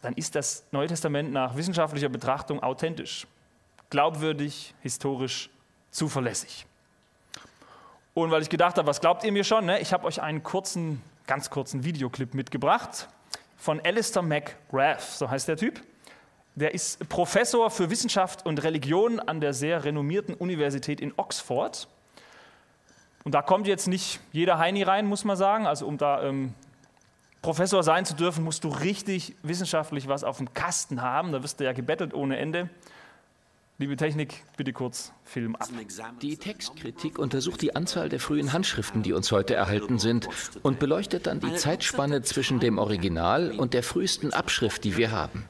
dann 0.03 0.15
ist 0.15 0.35
das 0.35 0.65
Neue 0.71 0.89
Testament 0.89 1.33
nach 1.33 1.57
wissenschaftlicher 1.57 2.09
Betrachtung 2.09 2.63
authentisch, 2.63 3.27
glaubwürdig, 3.91 4.75
historisch, 4.81 5.51
zuverlässig. 5.91 6.67
Und 8.15 8.31
weil 8.31 8.43
ich 8.43 8.49
gedacht 8.49 8.77
habe, 8.79 8.89
was 8.89 9.01
glaubt 9.01 9.25
ihr 9.25 9.33
mir 9.33 9.45
schon? 9.45 9.67
Ne? 9.67 9.81
Ich 9.81 9.93
habe 9.93 10.07
euch 10.07 10.21
einen 10.21 10.43
kurzen, 10.43 11.03
ganz 11.27 11.51
kurzen 11.51 11.85
Videoclip 11.85 12.35
mitgebracht 12.35 13.09
von 13.57 13.81
Alistair 13.85 14.23
McGrath, 14.23 15.03
so 15.03 15.31
heißt 15.31 15.49
der 15.49 15.57
Typ. 15.57 15.81
Der 16.55 16.75
ist 16.75 17.09
Professor 17.09 17.71
für 17.71 17.91
Wissenschaft 17.91 18.45
und 18.45 18.63
Religion 18.63 19.21
an 19.21 19.41
der 19.41 19.53
sehr 19.53 19.85
renommierten 19.85 20.35
Universität 20.35 21.01
in 21.01 21.13
Oxford 21.17 21.87
und 23.25 23.35
da 23.35 23.43
kommt 23.43 23.67
jetzt 23.67 23.87
nicht 23.87 24.21
jeder 24.33 24.59
Heini 24.59 24.83
rein, 24.83 25.07
muss 25.07 25.25
man 25.25 25.37
sagen. 25.37 25.67
Also 25.67 25.87
um 25.87 25.99
da 25.99 26.23
ähm, 26.23 26.55
Professor 27.43 27.83
sein 27.83 28.05
zu 28.05 28.15
dürfen, 28.15 28.45
musst 28.45 28.65
du 28.65 28.69
richtig 28.69 29.35
wissenschaftlich 29.43 30.09
was 30.09 30.25
auf 30.25 30.39
dem 30.39 30.53
Kasten 30.55 31.03
haben. 31.03 31.33
Da 31.33 31.43
wirst 31.43 31.61
du 31.61 31.65
ja 31.65 31.73
gebettelt 31.73 32.15
ohne 32.15 32.39
Ende. 32.39 32.69
Liebe 33.81 33.97
Technik, 33.97 34.43
bitte 34.59 34.75
kurz 34.75 35.11
Film 35.25 35.57
ab. 35.57 35.71
Die 36.21 36.37
Textkritik 36.37 37.19
untersucht 37.19 37.63
die 37.63 37.75
Anzahl 37.75 38.11
der 38.11 38.21
frühen 38.21 38.53
Handschriften, 38.53 39.03
die 39.03 39.15
uns 39.15 39.33
heute 39.33 39.55
erhalten 39.55 39.99
sind, 39.99 40.29
und 40.61 40.79
beleuchtet 40.79 41.27
dann 41.27 41.41
die 41.41 41.55
Zeitspanne 41.55 42.21
zwischen 42.21 42.61
dem 42.61 42.77
Original 42.77 43.53
und 43.53 43.73
der 43.73 43.83
frühesten 43.83 44.35
Abschrift, 44.35 44.85
die 44.85 44.99
wir 44.99 45.13
haben. 45.13 45.47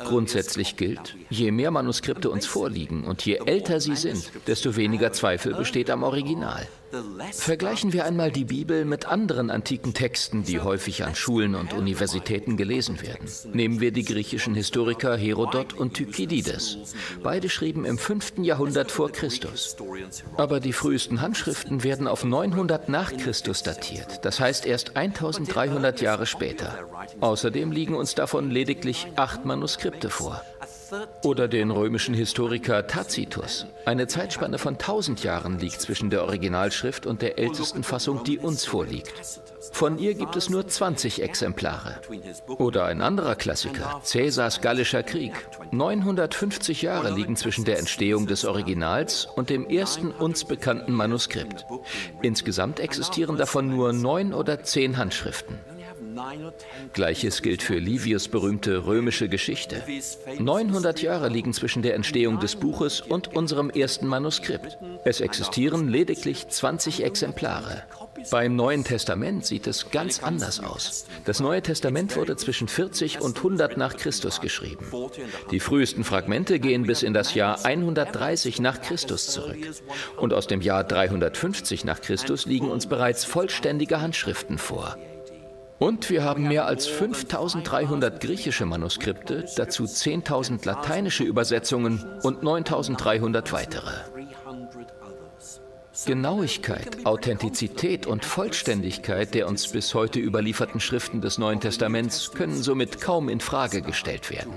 Grundsätzlich 0.00 0.76
gilt, 0.76 1.16
je 1.30 1.50
mehr 1.50 1.70
Manuskripte 1.70 2.28
uns 2.28 2.44
vorliegen 2.44 3.04
und 3.04 3.24
je 3.24 3.36
älter 3.46 3.80
sie 3.80 3.96
sind, 3.96 4.30
desto 4.46 4.76
weniger 4.76 5.12
Zweifel 5.12 5.54
besteht 5.54 5.88
am 5.88 6.02
Original. 6.02 6.68
Vergleichen 7.32 7.92
wir 7.92 8.04
einmal 8.04 8.30
die 8.30 8.44
Bibel 8.44 8.84
mit 8.84 9.06
anderen 9.06 9.50
antiken 9.50 9.94
Texten, 9.94 10.44
die 10.44 10.60
häufig 10.60 11.04
an 11.04 11.14
Schulen 11.14 11.54
und 11.54 11.72
Universitäten 11.72 12.56
gelesen 12.56 13.00
werden. 13.00 13.28
Nehmen 13.52 13.80
wir 13.80 13.92
die 13.92 14.04
griechischen 14.04 14.54
Historiker 14.54 15.16
Herodot 15.16 15.72
und 15.72 15.96
Thukydides. 15.96 16.94
Beide 17.22 17.48
schrieben 17.48 17.84
im 17.84 17.96
5. 17.96 18.38
Jahrhundert 18.38 18.90
vor 18.90 19.10
Christus. 19.10 19.76
Aber 20.36 20.60
die 20.60 20.72
frühesten 20.72 21.22
Handschriften 21.22 21.82
werden 21.82 22.06
auf 22.06 22.24
900 22.24 22.88
nach 22.88 23.16
Christus 23.16 23.62
datiert, 23.62 24.24
das 24.24 24.38
heißt 24.40 24.66
erst 24.66 24.96
1300 24.96 26.00
Jahre 26.02 26.26
später. 26.26 26.78
Außerdem 27.20 27.72
liegen 27.72 27.94
uns 27.94 28.14
davon 28.14 28.50
lediglich 28.50 29.06
acht 29.16 29.44
Manuskripte 29.44 30.10
vor. 30.10 30.42
Oder 31.22 31.48
den 31.48 31.70
römischen 31.70 32.14
Historiker 32.14 32.86
Tacitus. 32.86 33.66
Eine 33.84 34.06
Zeitspanne 34.06 34.58
von 34.58 34.74
1000 34.74 35.22
Jahren 35.22 35.58
liegt 35.58 35.80
zwischen 35.80 36.10
der 36.10 36.22
Originalschrift 36.24 37.06
und 37.06 37.22
der 37.22 37.38
ältesten 37.38 37.82
Fassung, 37.82 38.24
die 38.24 38.38
uns 38.38 38.64
vorliegt. 38.64 39.12
Von 39.72 39.98
ihr 39.98 40.14
gibt 40.14 40.36
es 40.36 40.50
nur 40.50 40.66
20 40.66 41.22
Exemplare. 41.22 42.00
Oder 42.58 42.84
ein 42.84 43.00
anderer 43.00 43.36
Klassiker, 43.36 44.00
Cäsars 44.02 44.60
Gallischer 44.60 45.02
Krieg. 45.02 45.32
950 45.70 46.82
Jahre 46.82 47.10
liegen 47.10 47.36
zwischen 47.36 47.64
der 47.64 47.78
Entstehung 47.78 48.26
des 48.26 48.44
Originals 48.44 49.26
und 49.36 49.50
dem 49.50 49.68
ersten 49.68 50.10
uns 50.10 50.44
bekannten 50.44 50.92
Manuskript. 50.92 51.66
Insgesamt 52.22 52.80
existieren 52.80 53.36
davon 53.36 53.68
nur 53.68 53.92
neun 53.92 54.34
oder 54.34 54.62
zehn 54.62 54.98
Handschriften. 54.98 55.58
Gleiches 56.92 57.42
gilt 57.42 57.62
für 57.62 57.78
Livius 57.78 58.28
berühmte 58.28 58.86
römische 58.86 59.28
Geschichte. 59.28 59.82
900 60.38 61.02
Jahre 61.02 61.28
liegen 61.28 61.52
zwischen 61.52 61.82
der 61.82 61.94
Entstehung 61.94 62.40
des 62.40 62.56
Buches 62.56 63.00
und 63.00 63.34
unserem 63.34 63.70
ersten 63.70 64.06
Manuskript. 64.06 64.78
Es 65.04 65.20
existieren 65.20 65.88
lediglich 65.88 66.48
20 66.48 67.04
Exemplare. 67.04 67.84
Beim 68.30 68.56
Neuen 68.56 68.84
Testament 68.84 69.46
sieht 69.46 69.66
es 69.66 69.90
ganz 69.90 70.22
anders 70.22 70.60
aus. 70.60 71.06
Das 71.24 71.40
Neue 71.40 71.62
Testament 71.62 72.16
wurde 72.16 72.36
zwischen 72.36 72.68
40 72.68 73.20
und 73.20 73.38
100 73.38 73.76
nach 73.76 73.96
Christus 73.96 74.40
geschrieben. 74.40 74.86
Die 75.50 75.60
frühesten 75.60 76.04
Fragmente 76.04 76.60
gehen 76.60 76.84
bis 76.84 77.02
in 77.02 77.14
das 77.14 77.34
Jahr 77.34 77.64
130 77.64 78.60
nach 78.60 78.80
Christus 78.80 79.26
zurück. 79.26 79.58
Und 80.16 80.32
aus 80.32 80.46
dem 80.46 80.60
Jahr 80.60 80.84
350 80.84 81.84
nach 81.84 82.00
Christus 82.00 82.46
liegen 82.46 82.70
uns 82.70 82.86
bereits 82.86 83.24
vollständige 83.24 84.00
Handschriften 84.00 84.58
vor. 84.58 84.96
Und 85.82 86.10
wir 86.10 86.22
haben 86.22 86.46
mehr 86.46 86.66
als 86.66 86.86
5300 86.86 88.20
griechische 88.20 88.66
Manuskripte, 88.66 89.46
dazu 89.56 89.82
10.000 89.82 90.64
lateinische 90.64 91.24
Übersetzungen 91.24 92.20
und 92.22 92.44
9300 92.44 93.52
weitere. 93.52 93.90
Genauigkeit, 96.06 97.04
Authentizität 97.04 98.06
und 98.06 98.24
Vollständigkeit 98.24 99.34
der 99.34 99.48
uns 99.48 99.72
bis 99.72 99.92
heute 99.92 100.20
überlieferten 100.20 100.78
Schriften 100.78 101.20
des 101.20 101.38
Neuen 101.38 101.58
Testaments 101.58 102.30
können 102.30 102.62
somit 102.62 103.00
kaum 103.00 103.28
in 103.28 103.40
Frage 103.40 103.82
gestellt 103.82 104.30
werden. 104.30 104.52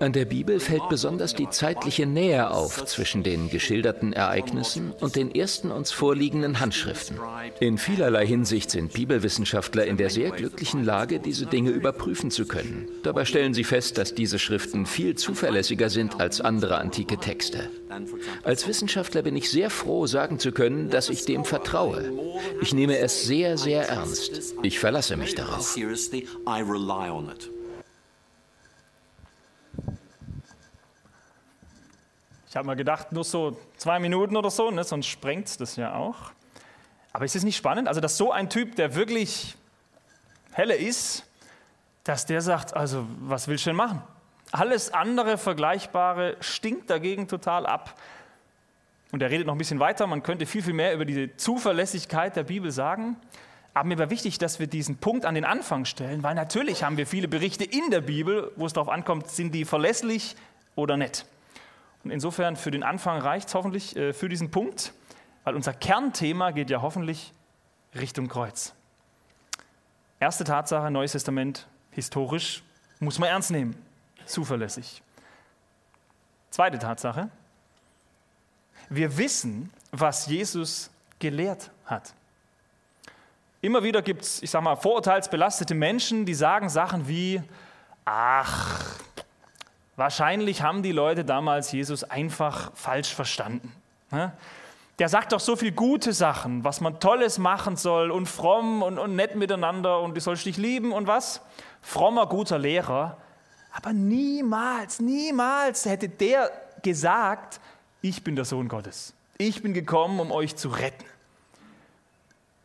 An 0.00 0.14
der 0.14 0.24
Bibel 0.24 0.60
fällt 0.60 0.88
besonders 0.88 1.34
die 1.34 1.50
zeitliche 1.50 2.06
Nähe 2.06 2.50
auf 2.50 2.86
zwischen 2.86 3.22
den 3.22 3.50
geschilderten 3.50 4.14
Ereignissen 4.14 4.94
und 4.98 5.14
den 5.14 5.34
ersten 5.34 5.70
uns 5.70 5.92
vorliegenden 5.92 6.58
Handschriften. 6.58 7.18
In 7.60 7.76
vielerlei 7.76 8.26
Hinsicht 8.26 8.70
sind 8.70 8.94
Bibelwissenschaftler 8.94 9.84
in 9.84 9.98
der 9.98 10.08
sehr 10.08 10.30
glücklichen 10.30 10.84
Lage, 10.84 11.20
diese 11.20 11.44
Dinge 11.44 11.68
überprüfen 11.68 12.30
zu 12.30 12.46
können. 12.46 12.88
Dabei 13.02 13.26
stellen 13.26 13.52
sie 13.52 13.64
fest, 13.64 13.98
dass 13.98 14.14
diese 14.14 14.38
Schriften 14.38 14.86
viel 14.86 15.16
zuverlässiger 15.16 15.90
sind 15.90 16.18
als 16.18 16.40
andere 16.40 16.78
antike 16.78 17.18
Texte. 17.18 17.68
Als 18.42 18.66
Wissenschaftler 18.66 19.20
bin 19.20 19.36
ich 19.36 19.50
sehr 19.50 19.68
froh, 19.68 20.06
sagen 20.06 20.38
zu 20.38 20.52
können, 20.52 20.88
dass 20.88 21.10
ich 21.10 21.26
dem 21.26 21.44
vertraue. 21.44 22.10
Ich 22.62 22.72
nehme 22.72 22.96
es 22.96 23.24
sehr, 23.24 23.58
sehr 23.58 23.86
ernst. 23.86 24.54
Ich 24.62 24.78
verlasse 24.78 25.18
mich 25.18 25.34
darauf. 25.34 25.76
Ich 32.50 32.56
habe 32.56 32.66
mal 32.66 32.74
gedacht, 32.74 33.12
nur 33.12 33.22
so 33.22 33.56
zwei 33.76 34.00
Minuten 34.00 34.36
oder 34.36 34.50
so, 34.50 34.72
ne, 34.72 34.82
sonst 34.82 35.06
sprengt 35.06 35.46
es 35.46 35.56
das 35.56 35.76
ja 35.76 35.94
auch. 35.94 36.32
Aber 37.12 37.24
ist 37.24 37.36
es 37.36 37.44
nicht 37.44 37.56
spannend? 37.56 37.86
Also, 37.86 38.00
dass 38.00 38.16
so 38.16 38.32
ein 38.32 38.50
Typ, 38.50 38.74
der 38.74 38.96
wirklich 38.96 39.54
helle 40.50 40.74
ist, 40.74 41.24
dass 42.02 42.26
der 42.26 42.40
sagt, 42.40 42.74
also 42.74 43.06
was 43.20 43.46
willst 43.46 43.66
du 43.66 43.70
denn 43.70 43.76
machen? 43.76 44.02
Alles 44.50 44.92
andere 44.92 45.38
Vergleichbare 45.38 46.36
stinkt 46.40 46.90
dagegen 46.90 47.28
total 47.28 47.66
ab. 47.66 47.94
Und 49.12 49.22
er 49.22 49.30
redet 49.30 49.46
noch 49.46 49.54
ein 49.54 49.58
bisschen 49.58 49.78
weiter, 49.78 50.08
man 50.08 50.24
könnte 50.24 50.44
viel, 50.44 50.64
viel 50.64 50.74
mehr 50.74 50.92
über 50.92 51.04
die 51.04 51.36
Zuverlässigkeit 51.36 52.34
der 52.34 52.42
Bibel 52.42 52.72
sagen. 52.72 53.14
Aber 53.74 53.86
mir 53.86 53.98
war 53.98 54.10
wichtig, 54.10 54.38
dass 54.38 54.58
wir 54.58 54.66
diesen 54.66 54.96
Punkt 54.96 55.24
an 55.24 55.36
den 55.36 55.44
Anfang 55.44 55.84
stellen, 55.84 56.24
weil 56.24 56.34
natürlich 56.34 56.82
haben 56.82 56.96
wir 56.96 57.06
viele 57.06 57.28
Berichte 57.28 57.62
in 57.62 57.92
der 57.92 58.00
Bibel, 58.00 58.50
wo 58.56 58.66
es 58.66 58.72
darauf 58.72 58.88
ankommt, 58.88 59.28
sind 59.28 59.54
die 59.54 59.64
verlässlich 59.64 60.34
oder 60.74 60.96
nicht. 60.96 61.26
Und 62.04 62.10
insofern 62.10 62.56
für 62.56 62.70
den 62.70 62.82
Anfang 62.82 63.20
reicht 63.20 63.48
es 63.48 63.54
hoffentlich 63.54 63.96
äh, 63.96 64.12
für 64.12 64.28
diesen 64.28 64.50
Punkt, 64.50 64.92
weil 65.44 65.54
unser 65.54 65.72
Kernthema 65.72 66.50
geht 66.50 66.70
ja 66.70 66.82
hoffentlich 66.82 67.32
Richtung 67.94 68.28
Kreuz. 68.28 68.74
Erste 70.18 70.44
Tatsache, 70.44 70.90
Neues 70.90 71.12
Testament, 71.12 71.66
historisch, 71.92 72.62
muss 72.98 73.18
man 73.18 73.30
ernst 73.30 73.50
nehmen, 73.50 73.74
zuverlässig. 74.26 75.02
Zweite 76.50 76.78
Tatsache, 76.78 77.30
wir 78.88 79.16
wissen, 79.16 79.72
was 79.92 80.26
Jesus 80.26 80.90
gelehrt 81.18 81.70
hat. 81.86 82.12
Immer 83.62 83.82
wieder 83.82 84.02
gibt 84.02 84.22
es, 84.22 84.42
ich 84.42 84.50
sage 84.50 84.64
mal, 84.64 84.76
vorurteilsbelastete 84.76 85.74
Menschen, 85.74 86.24
die 86.24 86.34
sagen 86.34 86.68
Sachen 86.68 87.06
wie, 87.08 87.42
ach, 88.04 88.99
Wahrscheinlich 90.00 90.62
haben 90.62 90.82
die 90.82 90.92
Leute 90.92 91.26
damals 91.26 91.72
Jesus 91.72 92.04
einfach 92.04 92.74
falsch 92.74 93.14
verstanden. 93.14 93.70
Ne? 94.10 94.32
Der 94.98 95.10
sagt 95.10 95.32
doch 95.32 95.40
so 95.40 95.56
viel 95.56 95.72
gute 95.72 96.14
Sachen, 96.14 96.64
was 96.64 96.80
man 96.80 97.00
Tolles 97.00 97.36
machen 97.36 97.76
soll 97.76 98.10
und 98.10 98.24
fromm 98.24 98.82
und, 98.82 98.98
und 98.98 99.14
nett 99.14 99.36
miteinander 99.36 100.00
und 100.00 100.16
du 100.16 100.20
sollst 100.22 100.46
dich 100.46 100.56
lieben 100.56 100.92
und 100.92 101.06
was. 101.06 101.42
Frommer, 101.82 102.24
guter 102.28 102.58
Lehrer. 102.58 103.18
Aber 103.72 103.92
niemals, 103.92 105.00
niemals 105.00 105.84
hätte 105.84 106.08
der 106.08 106.50
gesagt, 106.82 107.60
ich 108.00 108.24
bin 108.24 108.36
der 108.36 108.46
Sohn 108.46 108.68
Gottes. 108.68 109.12
Ich 109.36 109.60
bin 109.60 109.74
gekommen, 109.74 110.18
um 110.18 110.32
euch 110.32 110.56
zu 110.56 110.70
retten. 110.70 111.04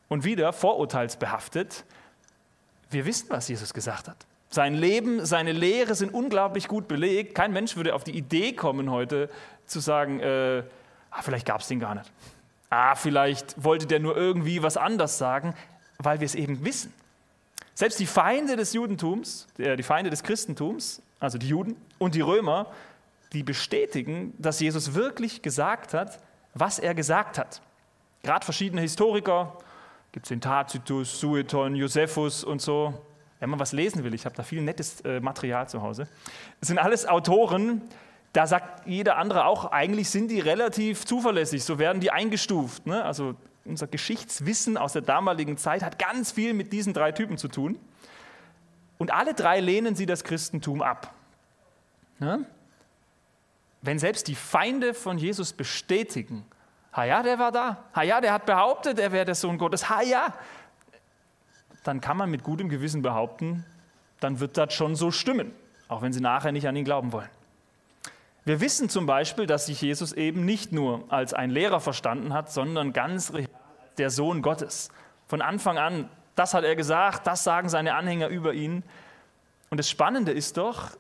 Und 0.07 0.23
wieder 0.23 0.53
vorurteilsbehaftet, 0.53 1.83
wir 2.91 3.05
wissen, 3.05 3.27
was 3.29 3.49
Jesus 3.49 3.73
gesagt 3.73 4.07
hat. 4.07 4.25
Sein 4.49 4.75
Leben, 4.75 5.25
seine 5.25 5.51
Lehre 5.51 5.95
sind 5.95 6.13
unglaublich 6.13 6.67
gut 6.67 6.87
belegt. 6.87 7.35
Kein 7.35 7.51
Mensch 7.51 7.75
würde 7.75 7.93
auf 7.93 8.03
die 8.03 8.15
Idee 8.15 8.53
kommen 8.53 8.89
heute 8.91 9.29
zu 9.65 9.79
sagen, 9.79 10.19
äh, 10.19 10.63
ah, 11.11 11.21
vielleicht 11.21 11.45
gab 11.45 11.61
es 11.61 11.67
den 11.67 11.79
gar 11.79 11.95
nicht. 11.95 12.11
Ah, 12.69 12.95
vielleicht 12.95 13.63
wollte 13.63 13.85
der 13.85 13.99
nur 13.99 14.15
irgendwie 14.15 14.63
was 14.63 14.77
anders 14.77 15.17
sagen, 15.17 15.55
weil 15.97 16.19
wir 16.19 16.25
es 16.25 16.35
eben 16.35 16.63
wissen. 16.63 16.93
Selbst 17.73 17.99
die 17.99 18.05
Feinde 18.05 18.55
des 18.55 18.73
Judentums, 18.73 19.47
die 19.57 19.83
Feinde 19.83 20.09
des 20.09 20.23
Christentums, 20.23 21.01
also 21.19 21.37
die 21.37 21.49
Juden 21.49 21.75
und 21.97 22.15
die 22.15 22.21
Römer, 22.21 22.71
die 23.33 23.43
bestätigen, 23.43 24.33
dass 24.37 24.59
Jesus 24.61 24.93
wirklich 24.93 25.41
gesagt 25.41 25.93
hat, 25.93 26.19
was 26.53 26.79
er 26.79 26.95
gesagt 26.95 27.37
hat. 27.37 27.61
Gerade 28.23 28.45
verschiedene 28.45 28.81
Historiker, 28.81 29.57
gibt 30.13 30.25
es 30.25 30.29
den 30.29 30.39
Tacitus, 30.39 31.19
Sueton, 31.19 31.75
Josephus 31.75 32.45
und 32.45 32.61
so, 32.61 32.93
wenn 33.39 33.49
man 33.49 33.59
was 33.59 33.71
lesen 33.71 34.03
will, 34.03 34.13
ich 34.13 34.25
habe 34.25 34.35
da 34.35 34.43
viel 34.43 34.61
nettes 34.61 35.01
äh, 35.01 35.19
Material 35.19 35.67
zu 35.67 35.81
Hause. 35.81 36.07
Es 36.61 36.67
sind 36.67 36.79
alles 36.79 37.05
Autoren, 37.05 37.81
da 38.33 38.47
sagt 38.47 38.85
jeder 38.85 39.17
andere 39.17 39.45
auch, 39.45 39.71
eigentlich 39.71 40.09
sind 40.09 40.29
die 40.29 40.41
relativ 40.41 41.05
zuverlässig, 41.05 41.63
so 41.63 41.79
werden 41.79 42.01
die 42.01 42.11
eingestuft. 42.11 42.85
Ne? 42.85 43.03
Also 43.03 43.35
unser 43.63 43.87
Geschichtswissen 43.87 44.77
aus 44.77 44.93
der 44.93 45.01
damaligen 45.01 45.57
Zeit 45.57 45.83
hat 45.83 45.97
ganz 45.97 46.33
viel 46.33 46.53
mit 46.53 46.73
diesen 46.73 46.93
drei 46.93 47.11
Typen 47.11 47.37
zu 47.37 47.47
tun. 47.47 47.79
Und 48.97 49.11
alle 49.11 49.33
drei 49.33 49.59
lehnen 49.59 49.95
sie 49.95 50.05
das 50.05 50.23
Christentum 50.23 50.81
ab. 50.81 51.13
Ne? 52.19 52.45
Wenn 53.81 53.99
selbst 53.99 54.27
die 54.27 54.35
Feinde 54.35 54.93
von 54.93 55.17
Jesus 55.17 55.53
bestätigen, 55.53 56.45
ha 56.93 57.03
ja, 57.03 57.23
der 57.23 57.39
war 57.39 57.51
da, 57.51 57.85
ha 57.93 58.03
ja, 58.03 58.21
der 58.21 58.33
hat 58.33 58.45
behauptet, 58.45 58.99
er 58.99 59.11
wäre 59.11 59.25
der 59.25 59.35
Sohn 59.35 59.57
Gottes, 59.57 59.89
ha 59.89 60.01
ja, 60.01 60.33
dann 61.85 62.01
kann 62.01 62.17
man 62.17 62.31
mit 62.31 62.43
gutem 62.43 62.67
Gewissen 62.67 63.01
behaupten, 63.01 63.63
dann 64.19 64.39
wird 64.39 64.57
das 64.57 64.73
schon 64.73 64.95
so 64.95 65.11
stimmen, 65.11 65.51
auch 65.87 66.01
wenn 66.01 66.11
sie 66.11 66.19
nachher 66.19 66.51
nicht 66.51 66.67
an 66.67 66.75
ihn 66.75 66.83
glauben 66.83 67.13
wollen. 67.13 67.29
Wir 68.43 68.59
wissen 68.59 68.89
zum 68.89 69.05
Beispiel, 69.05 69.45
dass 69.45 69.67
sich 69.67 69.81
Jesus 69.81 70.11
eben 70.11 70.45
nicht 70.45 70.71
nur 70.71 71.03
als 71.09 71.33
ein 71.33 71.49
Lehrer 71.49 71.79
verstanden 71.79 72.33
hat, 72.33 72.51
sondern 72.51 72.91
ganz 72.91 73.33
real 73.33 73.49
als 73.83 73.95
der 73.97 74.09
Sohn 74.09 74.41
Gottes. 74.41 74.89
Von 75.27 75.41
Anfang 75.41 75.77
an, 75.77 76.09
das 76.35 76.53
hat 76.53 76.63
er 76.63 76.75
gesagt, 76.75 77.27
das 77.27 77.43
sagen 77.43 77.69
seine 77.69 77.95
Anhänger 77.95 78.27
über 78.27 78.53
ihn. 78.53 78.83
Und 79.69 79.77
das 79.77 79.89
Spannende 79.89 80.31
ist 80.31 80.57
doch, 80.57 80.91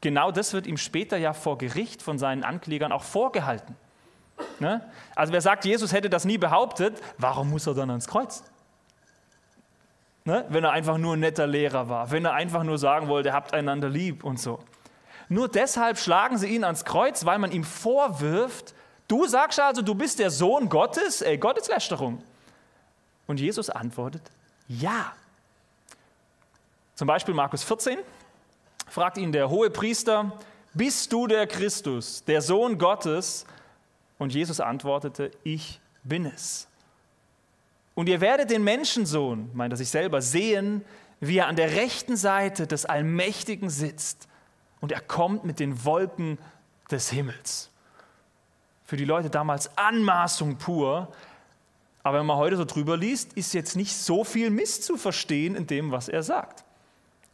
genau 0.00 0.30
das 0.30 0.52
wird 0.52 0.66
ihm 0.66 0.78
später 0.78 1.16
ja 1.18 1.32
vor 1.32 1.58
Gericht 1.58 2.02
von 2.02 2.18
seinen 2.18 2.44
Anklägern 2.44 2.92
auch 2.92 3.02
vorgehalten. 3.02 3.76
Ne? 4.58 4.82
Also 5.14 5.32
wer 5.32 5.40
sagt, 5.40 5.64
Jesus 5.64 5.92
hätte 5.92 6.10
das 6.10 6.24
nie 6.24 6.38
behauptet, 6.38 7.00
warum 7.18 7.50
muss 7.50 7.66
er 7.66 7.74
dann 7.74 7.90
ans 7.90 8.08
Kreuz? 8.08 8.42
Ne? 10.28 10.44
Wenn 10.50 10.62
er 10.62 10.72
einfach 10.72 10.98
nur 10.98 11.16
ein 11.16 11.20
netter 11.20 11.46
Lehrer 11.46 11.88
war, 11.88 12.10
wenn 12.10 12.26
er 12.26 12.34
einfach 12.34 12.62
nur 12.62 12.76
sagen 12.76 13.08
wollte, 13.08 13.32
habt 13.32 13.54
einander 13.54 13.88
lieb 13.88 14.24
und 14.24 14.38
so. 14.38 14.58
Nur 15.30 15.48
deshalb 15.48 15.96
schlagen 15.96 16.36
sie 16.36 16.48
ihn 16.48 16.64
ans 16.64 16.84
Kreuz, 16.84 17.24
weil 17.24 17.38
man 17.38 17.50
ihm 17.50 17.64
vorwirft, 17.64 18.74
du 19.08 19.26
sagst 19.26 19.58
also, 19.58 19.80
du 19.80 19.94
bist 19.94 20.18
der 20.18 20.28
Sohn 20.28 20.68
Gottes, 20.68 21.22
ey, 21.22 21.38
Gotteslästerung. 21.38 22.22
Und 23.26 23.40
Jesus 23.40 23.70
antwortet, 23.70 24.20
ja. 24.68 25.14
Zum 26.94 27.08
Beispiel 27.08 27.32
Markus 27.32 27.64
14 27.64 27.96
fragt 28.86 29.16
ihn 29.16 29.32
der 29.32 29.48
hohe 29.48 29.70
Priester, 29.70 30.30
bist 30.74 31.10
du 31.10 31.26
der 31.26 31.46
Christus, 31.46 32.22
der 32.24 32.42
Sohn 32.42 32.76
Gottes? 32.76 33.46
Und 34.18 34.34
Jesus 34.34 34.60
antwortete, 34.60 35.30
ich 35.42 35.80
bin 36.04 36.26
es. 36.26 36.68
Und 37.98 38.08
ihr 38.08 38.20
werdet 38.20 38.50
den 38.50 38.62
Menschensohn, 38.62 39.50
meint 39.54 39.72
er 39.72 39.76
sich 39.76 39.88
selber, 39.88 40.22
sehen, 40.22 40.84
wie 41.18 41.38
er 41.38 41.48
an 41.48 41.56
der 41.56 41.72
rechten 41.72 42.16
Seite 42.16 42.68
des 42.68 42.86
Allmächtigen 42.86 43.70
sitzt. 43.70 44.28
Und 44.80 44.92
er 44.92 45.00
kommt 45.00 45.42
mit 45.42 45.58
den 45.58 45.84
Wolken 45.84 46.38
des 46.92 47.10
Himmels. 47.10 47.72
Für 48.84 48.96
die 48.96 49.04
Leute 49.04 49.30
damals 49.30 49.76
Anmaßung 49.76 50.58
pur. 50.58 51.12
Aber 52.04 52.20
wenn 52.20 52.26
man 52.26 52.36
heute 52.36 52.56
so 52.56 52.64
drüber 52.64 52.96
liest, 52.96 53.32
ist 53.32 53.52
jetzt 53.52 53.74
nicht 53.74 53.96
so 53.96 54.22
viel 54.22 54.50
Mist 54.50 54.84
zu 54.84 54.96
verstehen 54.96 55.56
in 55.56 55.66
dem, 55.66 55.90
was 55.90 56.08
er 56.08 56.22
sagt. 56.22 56.62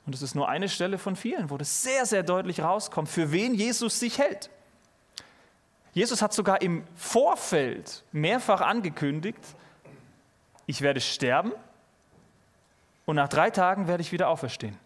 Und 0.06 0.14
es 0.14 0.22
ist 0.22 0.34
nur 0.34 0.48
eine 0.48 0.70
Stelle 0.70 0.96
von 0.96 1.14
vielen, 1.14 1.50
wo 1.50 1.58
das 1.58 1.82
sehr, 1.82 2.06
sehr 2.06 2.22
deutlich 2.22 2.62
rauskommt, 2.62 3.10
für 3.10 3.32
wen 3.32 3.52
Jesus 3.52 4.00
sich 4.00 4.16
hält. 4.16 4.48
Jesus 5.92 6.22
hat 6.22 6.32
sogar 6.32 6.62
im 6.62 6.84
Vorfeld 6.96 8.02
mehrfach 8.12 8.62
angekündigt, 8.62 9.44
ich 10.66 10.80
werde 10.80 11.00
sterben 11.00 11.52
und 13.04 13.16
nach 13.16 13.28
drei 13.28 13.50
Tagen 13.50 13.86
werde 13.88 14.02
ich 14.02 14.12
wieder 14.12 14.28
auferstehen. 14.28 14.78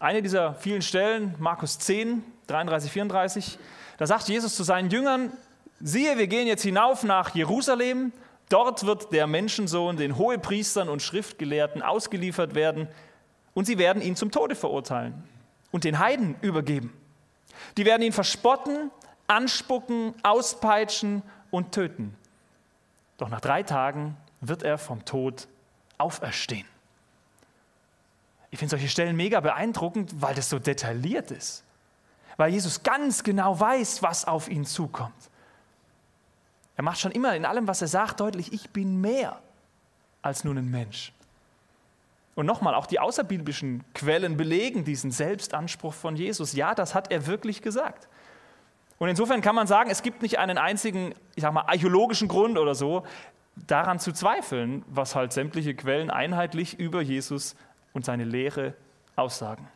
Eine 0.00 0.22
dieser 0.22 0.54
vielen 0.54 0.82
Stellen, 0.82 1.34
Markus 1.38 1.78
10, 1.78 2.22
33, 2.46 2.90
34, 2.92 3.58
da 3.98 4.06
sagt 4.06 4.28
Jesus 4.28 4.54
zu 4.54 4.62
seinen 4.62 4.90
Jüngern, 4.90 5.32
siehe, 5.80 6.18
wir 6.18 6.28
gehen 6.28 6.46
jetzt 6.46 6.62
hinauf 6.62 7.02
nach 7.02 7.34
Jerusalem, 7.34 8.12
dort 8.48 8.86
wird 8.86 9.12
der 9.12 9.26
Menschensohn 9.26 9.96
den 9.96 10.16
Hohepriestern 10.16 10.88
und 10.88 11.02
Schriftgelehrten 11.02 11.82
ausgeliefert 11.82 12.54
werden 12.54 12.88
und 13.54 13.66
sie 13.66 13.76
werden 13.76 14.00
ihn 14.00 14.14
zum 14.14 14.30
Tode 14.30 14.54
verurteilen 14.54 15.24
und 15.72 15.84
den 15.84 15.98
Heiden 15.98 16.36
übergeben. 16.42 16.92
Die 17.76 17.84
werden 17.84 18.02
ihn 18.02 18.12
verspotten, 18.12 18.90
anspucken, 19.26 20.14
auspeitschen 20.22 21.22
und 21.50 21.72
töten. 21.72 22.16
Doch 23.18 23.28
nach 23.28 23.40
drei 23.40 23.64
Tagen 23.64 24.16
wird 24.40 24.62
er 24.62 24.78
vom 24.78 25.04
Tod 25.04 25.48
auferstehen. 25.98 26.66
Ich 28.50 28.58
finde 28.58 28.70
solche 28.70 28.88
Stellen 28.88 29.16
mega 29.16 29.40
beeindruckend, 29.40 30.22
weil 30.22 30.34
das 30.34 30.48
so 30.48 30.58
detailliert 30.58 31.30
ist. 31.30 31.64
Weil 32.36 32.52
Jesus 32.52 32.82
ganz 32.82 33.24
genau 33.24 33.58
weiß, 33.58 34.02
was 34.02 34.24
auf 34.24 34.48
ihn 34.48 34.64
zukommt. 34.64 35.30
Er 36.76 36.84
macht 36.84 37.00
schon 37.00 37.12
immer 37.12 37.34
in 37.34 37.44
allem, 37.44 37.66
was 37.66 37.82
er 37.82 37.88
sagt, 37.88 38.20
deutlich, 38.20 38.52
ich 38.52 38.70
bin 38.70 39.00
mehr 39.00 39.40
als 40.22 40.44
nur 40.44 40.54
ein 40.54 40.70
Mensch. 40.70 41.12
Und 42.36 42.46
nochmal, 42.46 42.76
auch 42.76 42.86
die 42.86 43.00
außerbiblischen 43.00 43.82
Quellen 43.94 44.36
belegen 44.36 44.84
diesen 44.84 45.10
Selbstanspruch 45.10 45.92
von 45.92 46.14
Jesus. 46.14 46.52
Ja, 46.52 46.76
das 46.76 46.94
hat 46.94 47.10
er 47.10 47.26
wirklich 47.26 47.62
gesagt. 47.62 48.06
Und 48.98 49.08
insofern 49.08 49.40
kann 49.40 49.56
man 49.56 49.66
sagen, 49.66 49.90
es 49.90 50.02
gibt 50.02 50.22
nicht 50.22 50.38
einen 50.38 50.56
einzigen, 50.56 51.14
ich 51.34 51.42
sag 51.42 51.52
mal, 51.52 51.62
archäologischen 51.62 52.28
Grund 52.28 52.56
oder 52.56 52.76
so, 52.76 53.04
daran 53.66 53.98
zu 53.98 54.12
zweifeln, 54.12 54.84
was 54.88 55.14
halt 55.14 55.32
sämtliche 55.32 55.74
Quellen 55.74 56.10
einheitlich 56.10 56.78
über 56.78 57.02
Jesus 57.02 57.56
und 57.92 58.04
seine 58.04 58.24
Lehre 58.24 58.74
aussagen. 59.16 59.68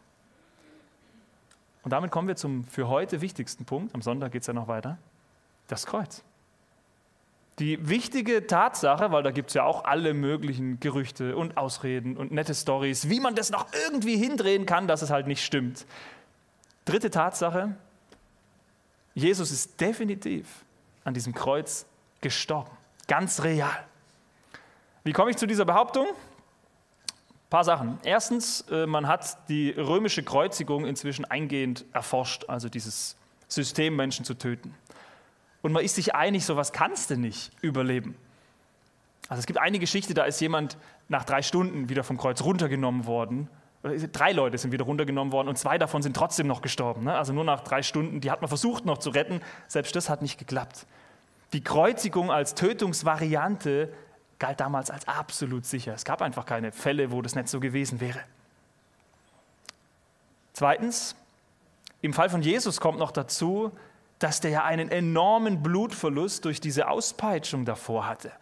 Und 1.82 1.92
damit 1.92 2.10
kommen 2.10 2.28
wir 2.28 2.36
zum 2.36 2.64
für 2.64 2.88
heute 2.88 3.20
wichtigsten 3.20 3.64
Punkt. 3.64 3.94
Am 3.94 4.02
Sonntag 4.02 4.32
geht 4.32 4.42
es 4.42 4.46
ja 4.46 4.54
noch 4.54 4.68
weiter. 4.68 4.98
Das 5.66 5.86
Kreuz. 5.86 6.22
Die 7.58 7.88
wichtige 7.88 8.46
Tatsache, 8.46 9.12
weil 9.12 9.22
da 9.22 9.30
gibt 9.30 9.50
es 9.50 9.54
ja 9.54 9.64
auch 9.64 9.84
alle 9.84 10.14
möglichen 10.14 10.80
Gerüchte 10.80 11.36
und 11.36 11.56
Ausreden 11.56 12.16
und 12.16 12.32
nette 12.32 12.54
Stories, 12.54 13.08
wie 13.08 13.20
man 13.20 13.34
das 13.34 13.50
noch 13.50 13.66
irgendwie 13.86 14.16
hindrehen 14.16 14.64
kann, 14.64 14.86
dass 14.86 15.02
es 15.02 15.10
halt 15.10 15.26
nicht 15.26 15.44
stimmt. 15.44 15.86
Dritte 16.84 17.10
Tatsache, 17.10 17.76
Jesus 19.14 19.50
ist 19.50 19.80
definitiv 19.80 20.64
an 21.04 21.14
diesem 21.14 21.34
Kreuz 21.34 21.86
gestorben. 22.20 22.70
Ganz 23.08 23.42
real. 23.42 23.84
Wie 25.04 25.12
komme 25.12 25.30
ich 25.30 25.36
zu 25.36 25.46
dieser 25.46 25.64
Behauptung? 25.64 26.06
Ein 26.06 27.50
paar 27.50 27.64
Sachen. 27.64 27.98
Erstens, 28.04 28.62
äh, 28.70 28.86
man 28.86 29.08
hat 29.08 29.48
die 29.48 29.70
römische 29.70 30.22
Kreuzigung 30.22 30.86
inzwischen 30.86 31.24
eingehend 31.24 31.84
erforscht, 31.92 32.44
also 32.48 32.68
dieses 32.68 33.16
System, 33.48 33.96
Menschen 33.96 34.24
zu 34.24 34.34
töten 34.34 34.74
und 35.62 35.72
man 35.72 35.84
ist 35.84 35.94
sich 35.94 36.14
einig, 36.14 36.44
sowas 36.44 36.72
kannst 36.72 37.10
du 37.10 37.16
nicht 37.16 37.52
überleben. 37.62 38.16
Also 39.28 39.40
es 39.40 39.46
gibt 39.46 39.58
eine 39.58 39.78
Geschichte, 39.78 40.12
da 40.12 40.24
ist 40.24 40.40
jemand 40.40 40.76
nach 41.08 41.24
drei 41.24 41.42
Stunden 41.42 41.88
wieder 41.88 42.04
vom 42.04 42.18
Kreuz 42.18 42.42
runtergenommen 42.42 43.06
worden. 43.06 43.48
Drei 44.12 44.32
Leute 44.32 44.58
sind 44.58 44.72
wieder 44.72 44.84
runtergenommen 44.84 45.32
worden 45.32 45.48
und 45.48 45.56
zwei 45.56 45.78
davon 45.78 46.02
sind 46.02 46.14
trotzdem 46.14 46.46
noch 46.46 46.62
gestorben. 46.62 47.04
Ne? 47.04 47.16
Also 47.16 47.32
nur 47.32 47.44
nach 47.44 47.60
drei 47.60 47.82
Stunden, 47.82 48.20
die 48.20 48.30
hat 48.30 48.40
man 48.40 48.48
versucht 48.48 48.84
noch 48.84 48.98
zu 48.98 49.10
retten, 49.10 49.40
selbst 49.66 49.96
das 49.96 50.08
hat 50.08 50.22
nicht 50.22 50.38
geklappt. 50.38 50.86
Die 51.52 51.62
Kreuzigung 51.62 52.30
als 52.30 52.54
Tötungsvariante 52.54 53.92
galt 54.38 54.60
damals 54.60 54.90
als 54.90 55.06
absolut 55.06 55.66
sicher. 55.66 55.94
Es 55.94 56.04
gab 56.04 56.22
einfach 56.22 56.46
keine 56.46 56.72
Fälle, 56.72 57.12
wo 57.12 57.22
das 57.22 57.34
nicht 57.34 57.48
so 57.48 57.60
gewesen 57.60 58.00
wäre. 58.00 58.20
Zweitens, 60.52 61.14
im 62.00 62.12
Fall 62.12 62.30
von 62.30 62.42
Jesus 62.42 62.80
kommt 62.80 62.98
noch 62.98 63.12
dazu, 63.12 63.72
dass 64.18 64.40
der 64.40 64.50
ja 64.50 64.64
einen 64.64 64.90
enormen 64.90 65.62
Blutverlust 65.62 66.44
durch 66.44 66.60
diese 66.60 66.88
Auspeitschung 66.88 67.64
davor 67.64 68.06
hatte. 68.06 68.32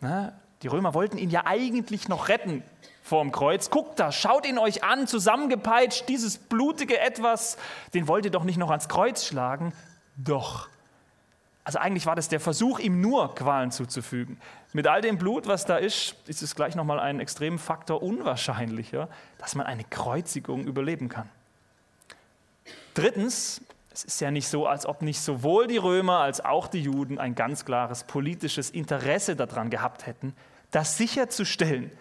Na, 0.00 0.32
die 0.62 0.68
Römer 0.68 0.94
wollten 0.94 1.18
ihn 1.18 1.30
ja 1.30 1.46
eigentlich 1.46 2.08
noch 2.08 2.28
retten 2.28 2.62
vorm 3.02 3.32
Kreuz. 3.32 3.70
Guckt 3.70 3.98
da, 3.98 4.12
schaut 4.12 4.46
ihn 4.46 4.58
euch 4.58 4.84
an, 4.84 5.06
zusammengepeitscht, 5.06 6.08
dieses 6.08 6.38
blutige 6.38 6.98
Etwas, 6.98 7.56
den 7.94 8.06
wollt 8.06 8.24
ihr 8.24 8.30
doch 8.30 8.44
nicht 8.44 8.58
noch 8.58 8.70
ans 8.70 8.88
Kreuz 8.88 9.24
schlagen. 9.24 9.72
Doch. 10.16 10.68
Also 11.64 11.78
eigentlich 11.78 12.06
war 12.06 12.16
das 12.16 12.28
der 12.28 12.40
Versuch, 12.40 12.80
ihm 12.80 13.00
nur 13.00 13.34
Qualen 13.34 13.70
zuzufügen. 13.70 14.40
Mit 14.72 14.88
all 14.88 15.00
dem 15.00 15.16
Blut, 15.16 15.46
was 15.46 15.64
da 15.64 15.76
ist, 15.76 16.16
ist 16.26 16.42
es 16.42 16.56
gleich 16.56 16.74
nochmal 16.74 16.98
ein 16.98 17.20
extremen 17.20 17.58
Faktor 17.58 18.02
unwahrscheinlicher, 18.02 19.08
dass 19.38 19.54
man 19.54 19.66
eine 19.66 19.84
Kreuzigung 19.84 20.64
überleben 20.64 21.08
kann. 21.08 21.28
Drittens, 22.94 23.60
es 23.92 24.04
ist 24.04 24.20
ja 24.20 24.30
nicht 24.30 24.48
so, 24.48 24.66
als 24.66 24.86
ob 24.86 25.02
nicht 25.02 25.20
sowohl 25.20 25.66
die 25.66 25.76
Römer 25.76 26.18
als 26.18 26.44
auch 26.44 26.66
die 26.66 26.82
Juden 26.82 27.18
ein 27.18 27.34
ganz 27.34 27.64
klares 27.64 28.04
politisches 28.04 28.70
Interesse 28.70 29.36
daran 29.36 29.70
gehabt 29.70 30.06
hätten, 30.06 30.34
das 30.72 30.96
sicherzustellen, 30.96 31.92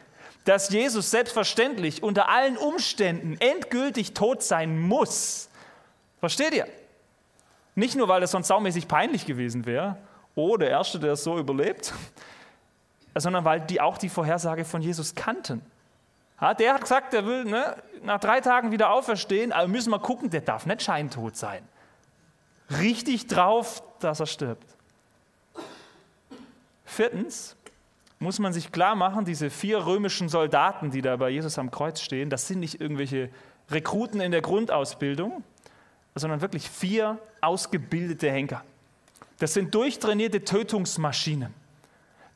dass 0.45 0.69
Jesus 0.69 1.11
selbstverständlich 1.11 2.01
unter 2.01 2.29
allen 2.29 2.57
Umständen 2.57 3.37
endgültig 3.39 4.13
tot 4.13 4.41
sein 4.41 4.79
muss. 4.79 5.49
Versteht 6.19 6.53
ihr? 6.53 6.67
Nicht 7.81 7.95
nur, 7.95 8.07
weil 8.07 8.21
es 8.23 8.31
sonst 8.31 8.47
saumäßig 8.47 8.87
peinlich 8.87 9.25
gewesen 9.25 9.65
wäre, 9.65 9.97
oh, 10.35 10.55
der 10.55 10.69
Erste, 10.69 10.99
der 10.99 11.13
es 11.13 11.23
so 11.23 11.37
überlebt, 11.37 11.93
sondern 13.15 13.43
weil 13.43 13.59
die 13.61 13.81
auch 13.81 13.97
die 13.97 14.07
Vorhersage 14.07 14.65
von 14.65 14.81
Jesus 14.81 15.15
kannten. 15.15 15.61
Ja, 16.39 16.53
der 16.53 16.75
hat 16.75 16.81
gesagt, 16.81 17.13
der 17.13 17.25
will 17.25 17.43
ne, 17.43 17.75
nach 18.03 18.19
drei 18.19 18.39
Tagen 18.39 18.71
wieder 18.71 18.91
auferstehen, 18.91 19.51
aber 19.51 19.67
müssen 19.67 19.89
wir 19.89 19.99
gucken, 19.99 20.29
der 20.29 20.41
darf 20.41 20.65
nicht 20.65 20.81
scheintot 20.83 21.35
sein 21.35 21.63
richtig 22.79 23.27
drauf, 23.27 23.83
dass 23.99 24.19
er 24.19 24.25
stirbt. 24.25 24.65
Viertens 26.85 27.55
muss 28.19 28.39
man 28.39 28.53
sich 28.53 28.71
klar 28.71 28.95
machen, 28.95 29.25
diese 29.25 29.49
vier 29.49 29.85
römischen 29.85 30.29
Soldaten, 30.29 30.91
die 30.91 31.01
da 31.01 31.15
bei 31.15 31.29
Jesus 31.29 31.57
am 31.57 31.71
Kreuz 31.71 32.01
stehen, 32.01 32.29
das 32.29 32.47
sind 32.47 32.59
nicht 32.59 32.79
irgendwelche 32.79 33.29
Rekruten 33.69 34.21
in 34.21 34.31
der 34.31 34.41
Grundausbildung, 34.41 35.43
sondern 36.15 36.41
wirklich 36.41 36.69
vier 36.69 37.19
ausgebildete 37.41 38.29
Henker. 38.31 38.63
Das 39.39 39.53
sind 39.53 39.73
durchtrainierte 39.73 40.43
Tötungsmaschinen. 40.43 41.53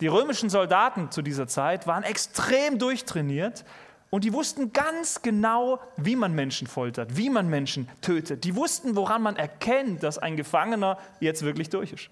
Die 0.01 0.07
römischen 0.07 0.49
Soldaten 0.49 1.11
zu 1.11 1.21
dieser 1.21 1.47
Zeit 1.47 1.88
waren 1.88 2.03
extrem 2.03 2.79
durchtrainiert 2.79 3.63
und 4.09 4.23
die 4.23 4.33
wussten 4.33 4.73
ganz 4.73 5.21
genau, 5.21 5.79
wie 5.97 6.15
man 6.15 6.33
Menschen 6.33 6.67
foltert, 6.67 7.15
wie 7.17 7.29
man 7.29 7.49
Menschen 7.49 7.88
tötet. 8.01 8.43
Die 8.43 8.55
wussten, 8.55 8.95
woran 8.95 9.21
man 9.21 9.35
erkennt, 9.35 10.03
dass 10.03 10.17
ein 10.17 10.38
Gefangener 10.38 10.97
jetzt 11.19 11.43
wirklich 11.43 11.69
durch 11.69 11.93
ist. 11.93 12.09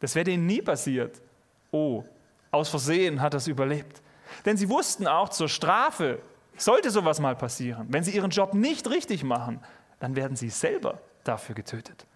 Das 0.00 0.14
wäre 0.14 0.24
denen 0.24 0.46
nie 0.46 0.60
passiert. 0.60 1.20
Oh, 1.70 2.04
aus 2.50 2.68
Versehen 2.68 3.20
hat 3.20 3.34
es 3.34 3.46
überlebt. 3.46 4.02
Denn 4.44 4.56
sie 4.56 4.68
wussten 4.68 5.06
auch 5.06 5.28
zur 5.28 5.48
Strafe, 5.48 6.18
sollte 6.56 6.90
sowas 6.90 7.20
mal 7.20 7.36
passieren, 7.36 7.86
wenn 7.90 8.02
sie 8.02 8.14
ihren 8.14 8.30
Job 8.30 8.54
nicht 8.54 8.88
richtig 8.90 9.24
machen, 9.24 9.60
dann 10.00 10.16
werden 10.16 10.36
sie 10.36 10.50
selber 10.50 11.00
dafür 11.24 11.54
getötet. 11.54 12.06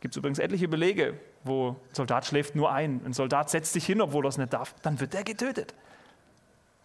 Gibt 0.00 0.14
es 0.14 0.16
übrigens 0.16 0.38
etliche 0.38 0.68
Belege, 0.68 1.18
wo 1.44 1.70
ein 1.70 1.94
Soldat 1.94 2.24
schläft 2.24 2.56
nur 2.56 2.72
ein, 2.72 3.02
ein 3.04 3.12
Soldat 3.12 3.50
setzt 3.50 3.72
sich 3.72 3.84
hin, 3.84 4.00
obwohl 4.00 4.24
er 4.24 4.30
es 4.30 4.38
nicht 4.38 4.52
darf, 4.52 4.74
dann 4.82 4.98
wird 5.00 5.14
er 5.14 5.24
getötet. 5.24 5.74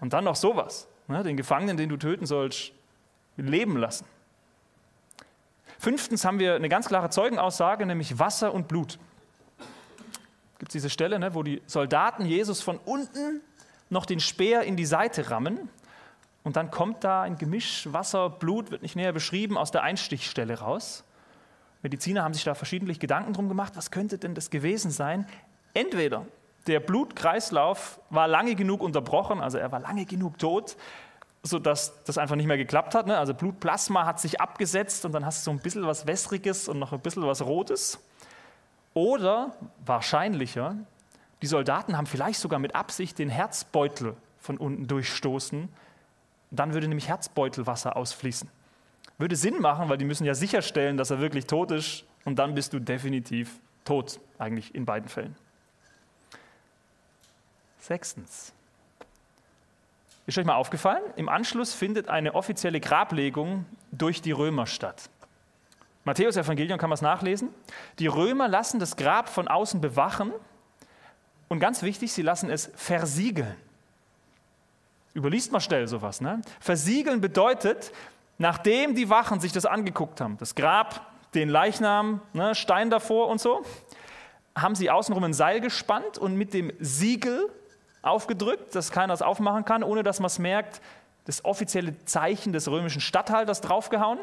Und 0.01 0.13
dann 0.13 0.25
noch 0.25 0.36
sowas, 0.36 0.88
ne, 1.08 1.23
den 1.23 1.38
Gefangenen, 1.38 1.77
den 1.77 1.89
du 1.89 1.97
töten 1.97 2.25
sollst, 2.25 2.73
leben 3.38 3.77
lassen. 3.77 4.05
Fünftens 5.79 6.25
haben 6.25 6.39
wir 6.39 6.55
eine 6.55 6.69
ganz 6.69 6.88
klare 6.88 7.10
Zeugenaussage, 7.10 7.86
nämlich 7.86 8.19
Wasser 8.19 8.53
und 8.53 8.67
Blut. 8.67 8.97
Gibt 10.60 10.69
es 10.69 10.73
diese 10.73 10.89
Stelle, 10.89 11.19
ne, 11.19 11.34
wo 11.34 11.43
die 11.43 11.62
Soldaten 11.67 12.25
Jesus 12.25 12.62
von 12.62 12.77
unten 12.79 13.41
noch 13.89 14.05
den 14.05 14.19
Speer 14.19 14.63
in 14.63 14.75
die 14.75 14.86
Seite 14.86 15.29
rammen 15.29 15.69
und 16.45 16.55
dann 16.55 16.71
kommt 16.71 17.03
da 17.03 17.23
ein 17.23 17.38
Gemisch 17.38 17.91
Wasser, 17.91 18.29
Blut, 18.29 18.71
wird 18.71 18.84
nicht 18.84 18.95
näher 18.95 19.12
beschrieben, 19.12 19.58
aus 19.58 19.71
der 19.71 19.84
Einstichstelle 19.84 20.60
raus. 20.60 21.03
Mediziner 21.81 22.23
haben 22.23 22.36
sich 22.36 22.43
da 22.43 22.53
verschiedentlich 22.53 22.99
Gedanken 22.99 23.34
drum 23.34 23.49
gemacht, 23.49 23.73
was 23.75 23.91
könnte 23.91 24.17
denn 24.19 24.36
das 24.36 24.51
gewesen 24.51 24.91
sein? 24.91 25.27
Entweder 25.73 26.25
der 26.67 26.79
Blutkreislauf 26.79 27.99
war 28.12 28.27
lange 28.27 28.55
genug 28.55 28.81
unterbrochen, 28.81 29.41
also 29.41 29.58
er 29.58 29.71
war 29.71 29.79
lange 29.79 30.05
genug 30.05 30.38
tot, 30.38 30.77
sodass 31.41 32.03
das 32.03 32.17
einfach 32.19 32.36
nicht 32.36 32.47
mehr 32.47 32.58
geklappt 32.58 32.93
hat. 32.93 33.08
Ne? 33.08 33.17
Also 33.17 33.34
Blutplasma 33.34 34.05
hat 34.05 34.19
sich 34.19 34.39
abgesetzt 34.39 35.03
und 35.03 35.13
dann 35.13 35.25
hast 35.25 35.41
du 35.41 35.45
so 35.45 35.51
ein 35.51 35.60
bisschen 35.60 35.86
was 35.88 36.05
Wässriges 36.05 36.67
und 36.67 36.77
noch 36.77 36.93
ein 36.93 36.99
bisschen 36.99 37.23
was 37.23 37.41
Rotes. 37.41 37.99
Oder 38.93 39.55
wahrscheinlicher, 39.84 40.75
die 41.41 41.47
Soldaten 41.47 41.97
haben 41.97 42.05
vielleicht 42.05 42.39
sogar 42.39 42.60
mit 42.60 42.75
Absicht 42.75 43.17
den 43.17 43.29
Herzbeutel 43.29 44.15
von 44.39 44.58
unten 44.58 44.88
durchstoßen. 44.88 45.69
Dann 46.51 46.73
würde 46.73 46.88
nämlich 46.88 47.08
Herzbeutelwasser 47.08 47.95
ausfließen. 47.95 48.49
Würde 49.17 49.36
Sinn 49.36 49.62
machen, 49.62 49.89
weil 49.89 49.97
die 49.97 50.05
müssen 50.05 50.25
ja 50.25 50.34
sicherstellen, 50.34 50.97
dass 50.97 51.10
er 51.12 51.19
wirklich 51.19 51.45
tot 51.45 51.71
ist 51.71 52.05
und 52.25 52.38
dann 52.38 52.53
bist 52.53 52.73
du 52.73 52.79
definitiv 52.79 53.60
tot, 53.86 54.19
eigentlich 54.38 54.75
in 54.75 54.86
beiden 54.86 55.10
Fällen. 55.10 55.36
Sechstens. 57.79 58.51
Ist 60.27 60.38
euch 60.38 60.45
mal 60.45 60.55
aufgefallen? 60.55 61.03
Im 61.17 61.29
Anschluss 61.29 61.73
findet 61.73 62.10
eine 62.10 62.34
offizielle 62.34 62.79
Grablegung 62.79 63.65
durch 63.91 64.21
die 64.21 64.31
Römer 64.31 64.65
statt. 64.65 65.10
Matthäus 66.03 66.36
Evangelium 66.36 66.79
kann 66.79 66.89
man 66.89 66.95
es 66.95 67.01
nachlesen. 67.01 67.49
Die 67.99 68.08
Römer 68.08 68.47
lassen 68.47 68.79
das 68.79 68.95
Grab 68.95 69.29
von 69.29 69.47
außen 69.47 69.81
bewachen 69.81 70.31
und 71.47 71.60
ganz 71.60 71.84
wichtig, 71.84 72.12
sie 72.12 72.21
lassen 72.21 72.49
es 72.49 72.71
versiegeln. 72.75 73.55
Überliest 75.15 75.51
mal 75.51 75.60
schnell 75.60 75.88
sowas. 75.88 76.21
Ne? 76.21 76.41
Versiegeln 76.60 77.21
bedeutet, 77.21 77.91
nachdem 78.38 78.95
die 78.95 79.10
Wachen 79.10 79.39
sich 79.39 79.51
das 79.51 79.65
angeguckt 79.65 80.19
haben, 80.21 80.38
das 80.38 80.56
Grab, 80.56 81.01
den 81.34 81.49
Leichnam, 81.49 82.21
ne, 82.34 82.56
Stein 82.56 82.89
davor 82.89 83.28
und 83.28 83.39
so, 83.39 83.63
haben 84.56 84.75
sie 84.75 84.89
außenrum 84.89 85.23
ein 85.23 85.34
Seil 85.34 85.60
gespannt 85.60 86.17
und 86.17 86.36
mit 86.36 86.54
dem 86.54 86.71
Siegel 86.80 87.49
aufgedrückt, 88.01 88.75
dass 88.75 88.91
keiner 88.91 89.13
es 89.13 89.21
aufmachen 89.21 89.65
kann, 89.65 89.84
ohne 89.84 90.04
dass 90.04 90.19
man 90.19 90.28
es 90.28 90.39
merkt, 90.39 90.82
das 91.25 91.43
offizielle 91.43 91.97
Zeichen 92.06 92.54
des 92.54 92.69
römischen 92.69 93.01
Statthalters 93.01 93.62
draufgehauen 93.62 94.19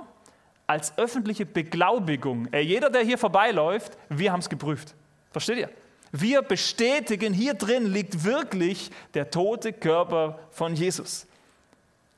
als 0.66 0.96
öffentliche 0.96 1.44
Beglaubigung. 1.44 2.48
Ey, 2.52 2.62
jeder, 2.62 2.88
der 2.88 3.02
hier 3.02 3.18
vorbeiläuft, 3.18 3.98
wir 4.08 4.32
haben 4.32 4.40
es 4.40 4.48
geprüft. 4.48 4.94
Versteht 5.32 5.58
ihr? 5.58 5.70
Wir 6.12 6.42
bestätigen, 6.42 7.32
hier 7.32 7.54
drin 7.54 7.86
liegt 7.86 8.24
wirklich 8.24 8.90
der 9.14 9.30
tote 9.30 9.72
Körper 9.72 10.38
von 10.50 10.74
Jesus. 10.74 11.26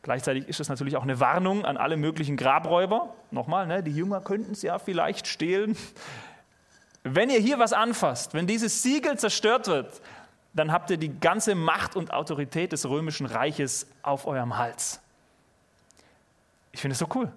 Gleichzeitig 0.02 0.48
ist 0.48 0.60
es 0.60 0.68
natürlich 0.68 0.96
auch 0.96 1.02
eine 1.02 1.20
Warnung 1.20 1.64
an 1.64 1.76
alle 1.76 1.96
möglichen 1.96 2.36
Grabräuber. 2.36 3.14
Nochmal, 3.30 3.66
ne, 3.66 3.82
die 3.82 3.92
Jünger 3.92 4.20
könnten 4.20 4.52
es 4.52 4.62
ja 4.62 4.78
vielleicht 4.78 5.26
stehlen. 5.26 5.76
Wenn 7.04 7.30
ihr 7.30 7.38
hier 7.38 7.58
was 7.58 7.72
anfasst, 7.72 8.34
wenn 8.34 8.46
dieses 8.46 8.82
Siegel 8.82 9.18
zerstört 9.18 9.68
wird, 9.68 10.02
dann 10.52 10.72
habt 10.72 10.90
ihr 10.90 10.96
die 10.96 11.18
ganze 11.20 11.54
Macht 11.54 11.96
und 11.96 12.12
Autorität 12.12 12.72
des 12.72 12.88
römischen 12.88 13.26
Reiches 13.26 13.86
auf 14.02 14.26
eurem 14.26 14.56
Hals. 14.56 15.00
Ich 16.72 16.80
finde 16.80 16.92
es 16.92 16.98
so 16.98 17.08
cool 17.14 17.32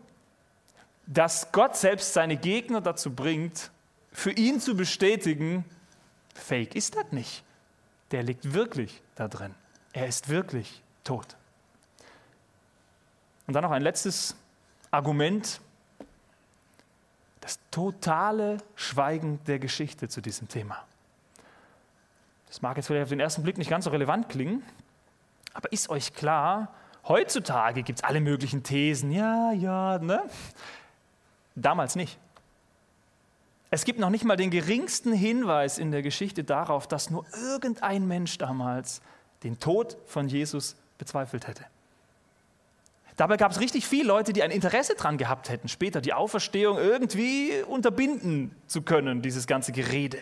dass 1.07 1.51
Gott 1.53 1.75
selbst 1.75 2.13
seine 2.13 2.35
Gegner 2.35 2.81
dazu 2.81 3.11
bringt, 3.11 3.71
für 4.11 4.31
ihn 4.31 4.59
zu 4.59 4.75
bestätigen, 4.75 5.63
fake 6.37 6.75
ist 6.75 6.95
das 6.95 7.11
nicht. 7.11 7.43
Der 8.11 8.23
liegt 8.23 8.53
wirklich 8.53 9.01
da 9.15 9.27
drin. 9.27 9.53
Er 9.93 10.07
ist 10.07 10.29
wirklich 10.29 10.81
tot. 11.03 11.35
Und 13.47 13.53
dann 13.53 13.63
noch 13.63 13.71
ein 13.71 13.81
letztes 13.81 14.35
Argument, 14.91 15.61
das 17.41 17.59
totale 17.71 18.57
Schweigen 18.75 19.43
der 19.45 19.59
Geschichte 19.59 20.09
zu 20.09 20.21
diesem 20.21 20.47
Thema. 20.47 20.85
Das 22.47 22.61
mag 22.61 22.77
jetzt 22.77 22.87
vielleicht 22.87 23.03
auf 23.03 23.09
den 23.09 23.19
ersten 23.19 23.43
Blick 23.43 23.57
nicht 23.57 23.69
ganz 23.69 23.85
so 23.85 23.91
relevant 23.91 24.29
klingen, 24.29 24.63
aber 25.53 25.71
ist 25.71 25.89
euch 25.89 26.13
klar, 26.13 26.73
heutzutage 27.07 27.83
gibt 27.83 27.99
es 27.99 28.03
alle 28.03 28.21
möglichen 28.21 28.63
Thesen, 28.63 29.11
ja, 29.11 29.51
ja, 29.51 29.97
ne? 29.99 30.23
Damals 31.55 31.95
nicht. 31.95 32.19
Es 33.77 33.85
gibt 33.85 33.99
noch 33.99 34.09
nicht 34.09 34.25
mal 34.25 34.37
den 34.37 34.49
geringsten 34.49 35.13
Hinweis 35.13 35.77
in 35.77 35.91
der 35.91 36.01
Geschichte 36.01 36.43
darauf, 36.43 36.87
dass 36.87 37.11
nur 37.11 37.27
irgendein 37.47 38.07
Mensch 38.07 38.39
damals 38.39 39.03
den 39.43 39.59
Tod 39.59 39.97
von 40.07 40.27
Jesus 40.27 40.75
bezweifelt 40.97 41.47
hätte. 41.47 41.63
Dabei 43.17 43.37
gab 43.37 43.51
es 43.51 43.59
richtig 43.59 43.85
viele 43.85 44.07
Leute, 44.07 44.33
die 44.33 44.41
ein 44.41 44.49
Interesse 44.49 44.95
daran 44.95 45.19
gehabt 45.19 45.49
hätten, 45.49 45.67
später 45.67 46.01
die 46.01 46.13
Auferstehung 46.13 46.79
irgendwie 46.79 47.51
unterbinden 47.67 48.49
zu 48.65 48.81
können, 48.81 49.21
dieses 49.21 49.45
ganze 49.45 49.73
Gerede. 49.73 50.17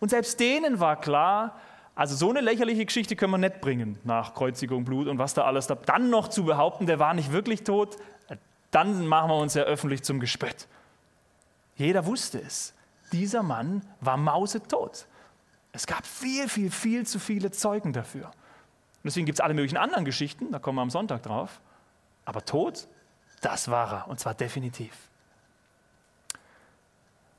Und 0.00 0.08
selbst 0.08 0.40
denen 0.40 0.80
war 0.80 0.98
klar, 0.98 1.60
also 1.94 2.16
so 2.16 2.30
eine 2.30 2.40
lächerliche 2.40 2.86
Geschichte 2.86 3.14
können 3.14 3.32
wir 3.32 3.36
nicht 3.36 3.60
bringen 3.60 3.98
nach 4.04 4.32
Kreuzigung, 4.32 4.86
Blut 4.86 5.08
und 5.08 5.18
was 5.18 5.34
da 5.34 5.44
alles 5.44 5.66
da. 5.66 5.74
Dann 5.74 6.08
noch 6.08 6.28
zu 6.28 6.46
behaupten, 6.46 6.86
der 6.86 6.98
war 6.98 7.12
nicht 7.12 7.30
wirklich 7.30 7.62
tot, 7.62 7.98
dann 8.70 9.06
machen 9.06 9.28
wir 9.28 9.36
uns 9.36 9.52
ja 9.52 9.64
öffentlich 9.64 10.02
zum 10.02 10.18
Gespött. 10.18 10.66
Jeder 11.76 12.06
wusste 12.06 12.40
es. 12.40 12.74
Dieser 13.12 13.42
Mann 13.42 13.82
war 14.00 14.16
mausetot. 14.16 15.06
Es 15.72 15.86
gab 15.86 16.06
viel, 16.06 16.48
viel, 16.48 16.70
viel 16.70 17.06
zu 17.06 17.18
viele 17.18 17.50
Zeugen 17.50 17.92
dafür. 17.92 18.26
Und 18.26 18.32
deswegen 19.04 19.26
gibt 19.26 19.36
es 19.36 19.40
alle 19.40 19.54
möglichen 19.54 19.76
anderen 19.76 20.04
Geschichten, 20.04 20.52
da 20.52 20.58
kommen 20.58 20.78
wir 20.78 20.82
am 20.82 20.90
Sonntag 20.90 21.22
drauf. 21.22 21.60
Aber 22.24 22.44
tot, 22.44 22.86
das 23.40 23.70
war 23.70 23.92
er, 23.92 24.08
und 24.08 24.18
zwar 24.18 24.34
definitiv. 24.34 24.94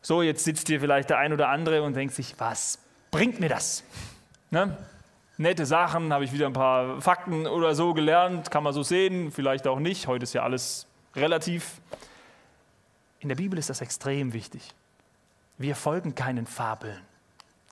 So, 0.01 0.21
jetzt 0.21 0.43
sitzt 0.43 0.67
hier 0.67 0.79
vielleicht 0.79 1.09
der 1.09 1.17
ein 1.17 1.33
oder 1.33 1.49
andere 1.49 1.81
und 1.81 1.95
denkt 1.95 2.13
sich, 2.13 2.35
was 2.37 2.77
bringt 3.09 3.39
mir 3.39 3.49
das? 3.49 3.83
Ne? 4.51 4.77
Nette 5.37 5.65
Sachen, 5.65 6.13
habe 6.13 6.23
ich 6.23 6.31
wieder 6.31 6.45
ein 6.45 6.53
paar 6.53 7.01
Fakten 7.01 7.47
oder 7.47 7.73
so 7.73 7.93
gelernt, 7.93 8.51
kann 8.51 8.63
man 8.63 8.73
so 8.73 8.83
sehen, 8.83 9.31
vielleicht 9.31 9.65
auch 9.65 9.79
nicht. 9.79 10.07
Heute 10.07 10.23
ist 10.23 10.33
ja 10.33 10.43
alles 10.43 10.85
relativ. 11.15 11.81
In 13.25 13.29
der 13.29 13.37
Bibel 13.37 13.57
ist 13.57 13.71
das 13.71 13.81
extrem 13.81 14.33
wichtig. 14.33 14.75
Wir 15.57 15.75
folgen 15.75 16.13
keinen 16.13 16.45
Fabeln, 16.45 17.01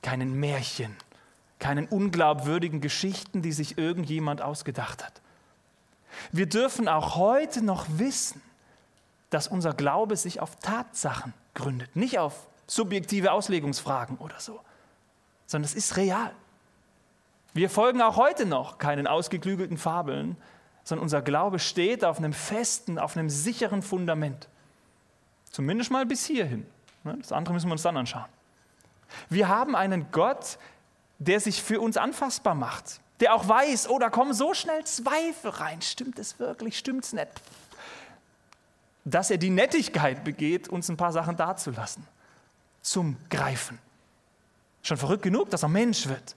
keinen 0.01 0.33
Märchen, 0.33 0.95
keinen 1.59 1.85
unglaubwürdigen 1.85 2.81
Geschichten, 2.81 3.43
die 3.43 3.51
sich 3.51 3.77
irgendjemand 3.77 4.41
ausgedacht 4.41 5.05
hat. 5.05 5.21
Wir 6.31 6.47
dürfen 6.47 6.87
auch 6.87 7.17
heute 7.17 7.63
noch 7.63 7.85
wissen, 7.99 8.41
dass 9.29 9.47
unser 9.47 9.75
Glaube 9.75 10.17
sich 10.17 10.39
auf 10.39 10.55
Tatsachen 10.55 11.35
gründet, 11.53 11.95
nicht 11.95 12.17
auf 12.17 12.47
subjektive 12.65 13.31
Auslegungsfragen 13.31 14.17
oder 14.17 14.39
so, 14.39 14.59
sondern 15.45 15.69
es 15.69 15.75
ist 15.75 15.97
real. 15.97 16.33
Wir 17.53 17.69
folgen 17.69 18.01
auch 18.01 18.17
heute 18.17 18.47
noch 18.47 18.79
keinen 18.79 19.05
ausgeklügelten 19.05 19.77
Fabeln, 19.77 20.35
sondern 20.83 21.03
unser 21.03 21.21
Glaube 21.21 21.59
steht 21.59 22.03
auf 22.03 22.17
einem 22.17 22.33
festen, 22.33 22.97
auf 22.97 23.15
einem 23.15 23.29
sicheren 23.29 23.83
Fundament. 23.83 24.47
Zumindest 25.53 25.91
mal 25.91 26.05
bis 26.07 26.25
hierhin. 26.25 26.65
Ne, 27.03 27.15
das 27.19 27.31
andere 27.31 27.53
müssen 27.53 27.67
wir 27.67 27.73
uns 27.73 27.83
dann 27.83 27.95
anschauen. 27.95 28.25
Wir 29.29 29.47
haben 29.47 29.75
einen 29.75 30.11
Gott, 30.11 30.57
der 31.19 31.39
sich 31.39 31.61
für 31.61 31.79
uns 31.79 31.95
anfassbar 31.95 32.55
macht, 32.55 32.99
der 33.19 33.35
auch 33.35 33.47
weiß, 33.47 33.87
oh, 33.87 33.99
da 33.99 34.09
kommen 34.09 34.33
so 34.33 34.55
schnell 34.55 34.83
Zweifel 34.85 35.51
rein. 35.51 35.83
Stimmt 35.83 36.17
es 36.17 36.39
wirklich? 36.39 36.75
Stimmt 36.75 37.05
es 37.05 37.13
nicht? 37.13 37.29
Dass 39.05 39.29
er 39.29 39.37
die 39.37 39.51
Nettigkeit 39.51 40.23
begeht, 40.23 40.69
uns 40.69 40.89
ein 40.89 40.97
paar 40.97 41.11
Sachen 41.11 41.37
dazulassen. 41.37 42.07
Zum 42.81 43.17
Greifen. 43.29 43.77
Schon 44.81 44.97
verrückt 44.97 45.21
genug, 45.21 45.51
dass 45.51 45.61
er 45.61 45.69
Mensch 45.69 46.07
wird. 46.07 46.35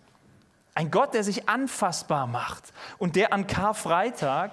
Ein 0.75 0.91
Gott, 0.91 1.15
der 1.15 1.25
sich 1.25 1.49
anfassbar 1.49 2.27
macht 2.27 2.65
und 2.99 3.17
der 3.17 3.33
an 3.33 3.47
Karfreitag, 3.47 4.53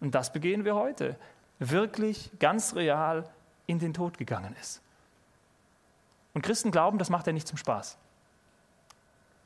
und 0.00 0.14
das 0.14 0.34
begehen 0.34 0.66
wir 0.66 0.74
heute, 0.74 1.16
wirklich 1.58 2.30
ganz 2.38 2.74
real 2.74 3.24
in 3.66 3.78
den 3.78 3.94
Tod 3.94 4.18
gegangen 4.18 4.54
ist. 4.60 4.80
Und 6.34 6.42
Christen 6.42 6.70
glauben, 6.70 6.98
das 6.98 7.10
macht 7.10 7.26
er 7.26 7.32
nicht 7.32 7.46
zum 7.46 7.58
Spaß. 7.58 7.96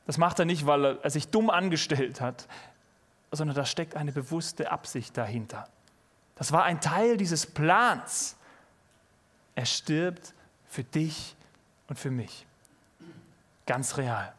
Das 0.06 0.18
macht 0.18 0.38
er 0.38 0.44
nicht, 0.44 0.66
weil 0.66 0.98
er 0.98 1.10
sich 1.10 1.28
dumm 1.28 1.50
angestellt 1.50 2.20
hat, 2.20 2.46
sondern 3.32 3.56
da 3.56 3.64
steckt 3.64 3.96
eine 3.96 4.12
bewusste 4.12 4.70
Absicht 4.70 5.16
dahinter. 5.16 5.68
Das 6.36 6.52
war 6.52 6.64
ein 6.64 6.80
Teil 6.80 7.16
dieses 7.16 7.46
Plans. 7.46 8.36
Er 9.54 9.66
stirbt 9.66 10.34
für 10.68 10.84
dich 10.84 11.34
und 11.88 11.98
für 11.98 12.10
mich. 12.10 12.46
Ganz 13.66 13.96
real. 13.96 14.32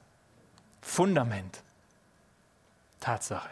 Fundament. 0.81 1.61
Tatsache. 2.99 3.49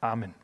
Amen. 0.00 0.34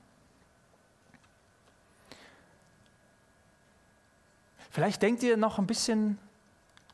Vielleicht 4.77 5.01
denkt 5.01 5.23
ihr 5.23 5.39
noch 5.39 5.59
ein 5.59 5.67
bisschen 5.67 6.19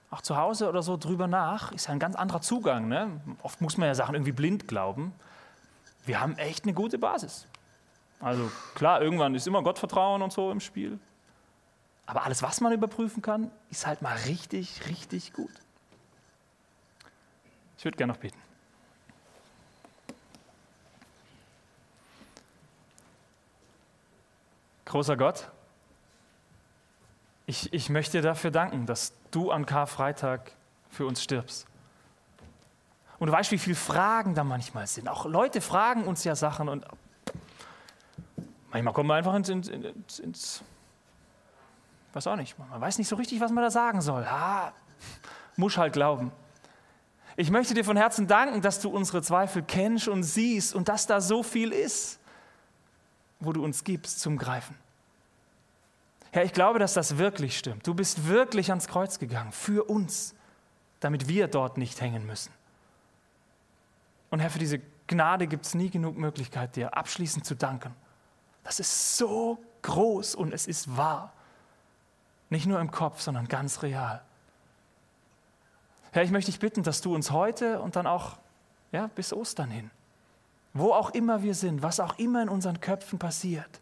auch 0.09 0.21
zu 0.21 0.37
Hause 0.37 0.68
oder 0.68 0.85
so 0.85 0.97
drüber 0.97 1.27
nach. 1.27 1.73
Ist 1.73 1.88
ja 1.88 1.92
ein 1.92 1.99
ganz 1.99 2.14
anderer 2.14 2.40
Zugang. 2.40 2.87
Ne? 2.87 3.21
Oft 3.42 3.61
muss 3.61 3.77
man 3.77 3.88
ja 3.88 3.95
Sachen 3.97 4.14
irgendwie 4.14 4.31
blind 4.31 4.68
glauben. 4.68 5.12
Wir 6.07 6.21
haben 6.21 6.38
echt 6.38 6.62
eine 6.62 6.75
gute 6.75 6.97
Basis. 6.97 7.49
Also 8.21 8.49
klar, 8.77 9.03
irgendwann 9.03 9.35
ist 9.35 9.49
immer 9.49 9.64
Gottvertrauen 9.64 10.23
und 10.23 10.33
so 10.33 10.53
im 10.53 10.61
Spiel. 10.61 11.01
Aber 12.07 12.23
alles, 12.23 12.40
was 12.40 12.61
man 12.61 12.73
überprüfen 12.73 13.21
kann, 13.21 13.51
ist 13.68 13.85
halt 13.85 14.01
mal 14.01 14.16
richtig, 14.29 14.87
richtig 14.88 15.33
gut. 15.33 15.51
Ich 17.79 17.85
würde 17.85 17.97
gerne 17.97 18.12
noch 18.12 18.21
beten. 18.21 18.38
Großer 24.85 25.16
Gott, 25.16 25.51
ich, 27.53 27.71
ich 27.75 27.91
möchte 27.91 28.12
dir 28.12 28.23
dafür 28.23 28.51
danken, 28.51 28.87
dass 28.87 29.12
du 29.31 29.51
an 29.51 29.67
Karfreitag 29.67 30.53
für 30.88 31.05
uns 31.05 31.23
stirbst. 31.23 31.67
Und 33.19 33.27
du 33.27 33.33
weißt, 33.33 33.53
wie 33.53 33.59
viele 33.59 33.77
Fragen 33.77 34.35
da 34.35 34.43
manchmal 34.43 34.87
sind. 34.87 35.07
Auch 35.07 35.27
Leute 35.27 35.61
fragen 35.61 36.05
uns 36.05 36.25
ja 36.25 36.35
Sachen 36.35 36.71
und 36.71 36.87
manchmal 38.71 38.95
kommen 38.95 39.11
wir 39.11 39.17
einfach 39.17 39.35
ins, 39.35 39.51
ins, 39.51 39.69
ins, 39.69 40.19
ins 40.19 40.65
weiß 42.15 42.27
auch 42.27 42.37
nicht, 42.37 42.59
man 42.59 42.81
weiß 42.81 42.97
nicht 42.97 43.09
so 43.09 43.17
richtig, 43.17 43.38
was 43.41 43.53
man 43.53 43.62
da 43.62 43.71
sagen 43.71 44.01
soll. 44.01 44.25
Ah, 44.25 44.73
muss 45.57 45.77
halt 45.77 45.93
glauben. 45.93 46.33
Ich 47.37 47.51
möchte 47.51 47.75
dir 47.75 47.85
von 47.85 47.99
Herzen 47.99 48.27
danken, 48.27 48.62
dass 48.62 48.81
du 48.81 48.88
unsere 48.88 49.21
Zweifel 49.21 49.62
kennst 49.62 50.09
und 50.09 50.23
siehst 50.23 50.75
und 50.75 50.88
dass 50.88 51.07
da 51.07 51.21
so 51.21 51.43
viel 51.43 51.73
ist, 51.73 52.19
wo 53.41 53.53
du 53.53 53.62
uns 53.62 53.85
gibst 53.85 54.21
zum 54.21 54.38
Greifen. 54.38 54.75
Herr, 56.33 56.45
ich 56.45 56.55
glaube, 56.55 56.79
dass 56.79 56.95
das 56.95 57.18
wirklich 57.18 57.59
stimmt. 57.59 57.87
Du 57.87 57.95
bist 57.95 58.27
wirklich 58.27 58.71
ans 58.71 58.88
Kreuz 58.88 59.18
gegangen 59.18 59.53
für 59.53 59.85
uns, 59.85 60.35
damit 60.99 61.29
wir 61.29 61.47
dort 61.47 61.77
nicht 61.77 62.01
hängen 62.01 62.27
müssen. 62.27 62.53
Und 64.31 64.40
Herr, 64.40 64.49
für 64.49 64.59
diese 64.59 64.81
Gnade 65.07 65.47
gibt 65.47 65.66
es 65.66 65.75
nie 65.75 65.90
genug 65.90 66.16
Möglichkeit, 66.16 66.75
dir 66.75 66.97
abschließend 66.97 67.45
zu 67.45 67.55
danken. 67.55 67.95
Das 68.64 68.81
ist 68.81 69.18
so 69.18 69.62
groß 69.83 70.35
und 70.35 70.55
es 70.55 70.66
ist 70.66 70.97
wahr. 70.97 71.35
Nicht 72.49 72.64
nur 72.64 72.81
im 72.81 72.90
Kopf, 72.90 73.21
sondern 73.21 73.47
ganz 73.47 73.83
real. 73.83 74.23
Herr, 76.12 76.23
ich 76.23 76.31
möchte 76.31 76.51
dich 76.51 76.61
bitten, 76.61 76.83
dass 76.83 77.03
du 77.03 77.14
uns 77.14 77.31
heute 77.31 77.81
und 77.81 77.95
dann 77.97 78.07
auch 78.07 78.38
ja, 78.90 79.09
bis 79.09 79.35
Ostern 79.35 79.71
hin, 79.71 79.90
wo 80.73 80.92
auch 80.92 81.11
immer 81.11 81.42
wir 81.42 81.55
sind, 81.55 81.83
was 81.83 82.01
auch 82.01 82.18
immer 82.18 82.42
in 82.42 82.49
unseren 82.49 82.81
Köpfen 82.81 83.18
passiert, 83.18 83.82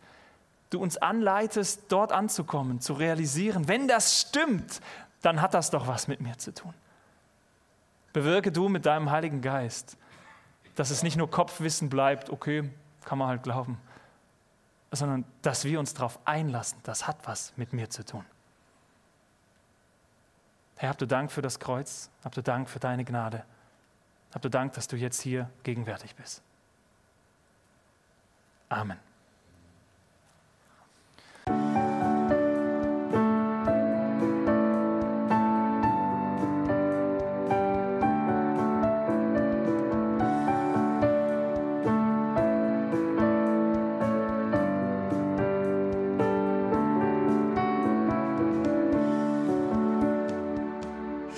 du 0.71 0.81
uns 0.81 0.97
anleitest, 0.97 1.83
dort 1.89 2.13
anzukommen, 2.13 2.81
zu 2.81 2.95
realisieren, 2.95 3.69
wenn 3.69 3.89
das 3.89 4.21
stimmt, 4.21 4.81
dann 5.23 5.43
hat 5.43 5.55
das 5.55 5.71
doch 5.71 5.87
was 5.87 6.09
mit 6.09 6.21
mir 6.21 6.39
zu 6.39 6.55
tun. 6.55 6.73
Bewirke 8.13 8.51
du 8.51 8.69
mit 8.69 8.87
deinem 8.87 9.11
Heiligen 9.11 9.43
Geist, 9.43 9.97
dass 10.77 10.91
es 10.91 11.03
nicht 11.03 11.17
nur 11.17 11.31
Kopfwissen 11.31 11.89
bleibt, 11.89 12.31
okay, 12.31 12.71
kann 13.05 13.19
man 13.19 13.29
halt 13.29 13.43
glauben, 13.43 13.79
sondern 14.93 15.25
dass 15.43 15.65
wir 15.65 15.79
uns 15.79 15.95
darauf 15.95 16.19
einlassen, 16.25 16.79
das 16.85 17.07
hat 17.07 17.19
was 17.25 17.53
mit 17.57 17.73
mir 17.73 17.91
zu 17.91 18.05
tun. 18.05 18.25
Herr, 20.77 20.89
habt 20.91 21.01
du 21.03 21.07
Dank 21.07 21.31
für 21.31 21.43
das 21.43 21.61
Kreuz, 21.61 22.11
habt 22.25 22.37
du 22.37 22.43
Dank 22.43 22.69
für 22.69 22.79
deine 22.79 23.05
Gnade, 23.05 23.45
habt 24.33 24.45
du 24.45 24.49
Dank, 24.49 24.73
dass 24.73 24.89
du 24.89 24.97
jetzt 24.97 25.21
hier 25.21 25.51
gegenwärtig 25.63 26.15
bist. 26.15 26.43
Amen. 28.69 29.10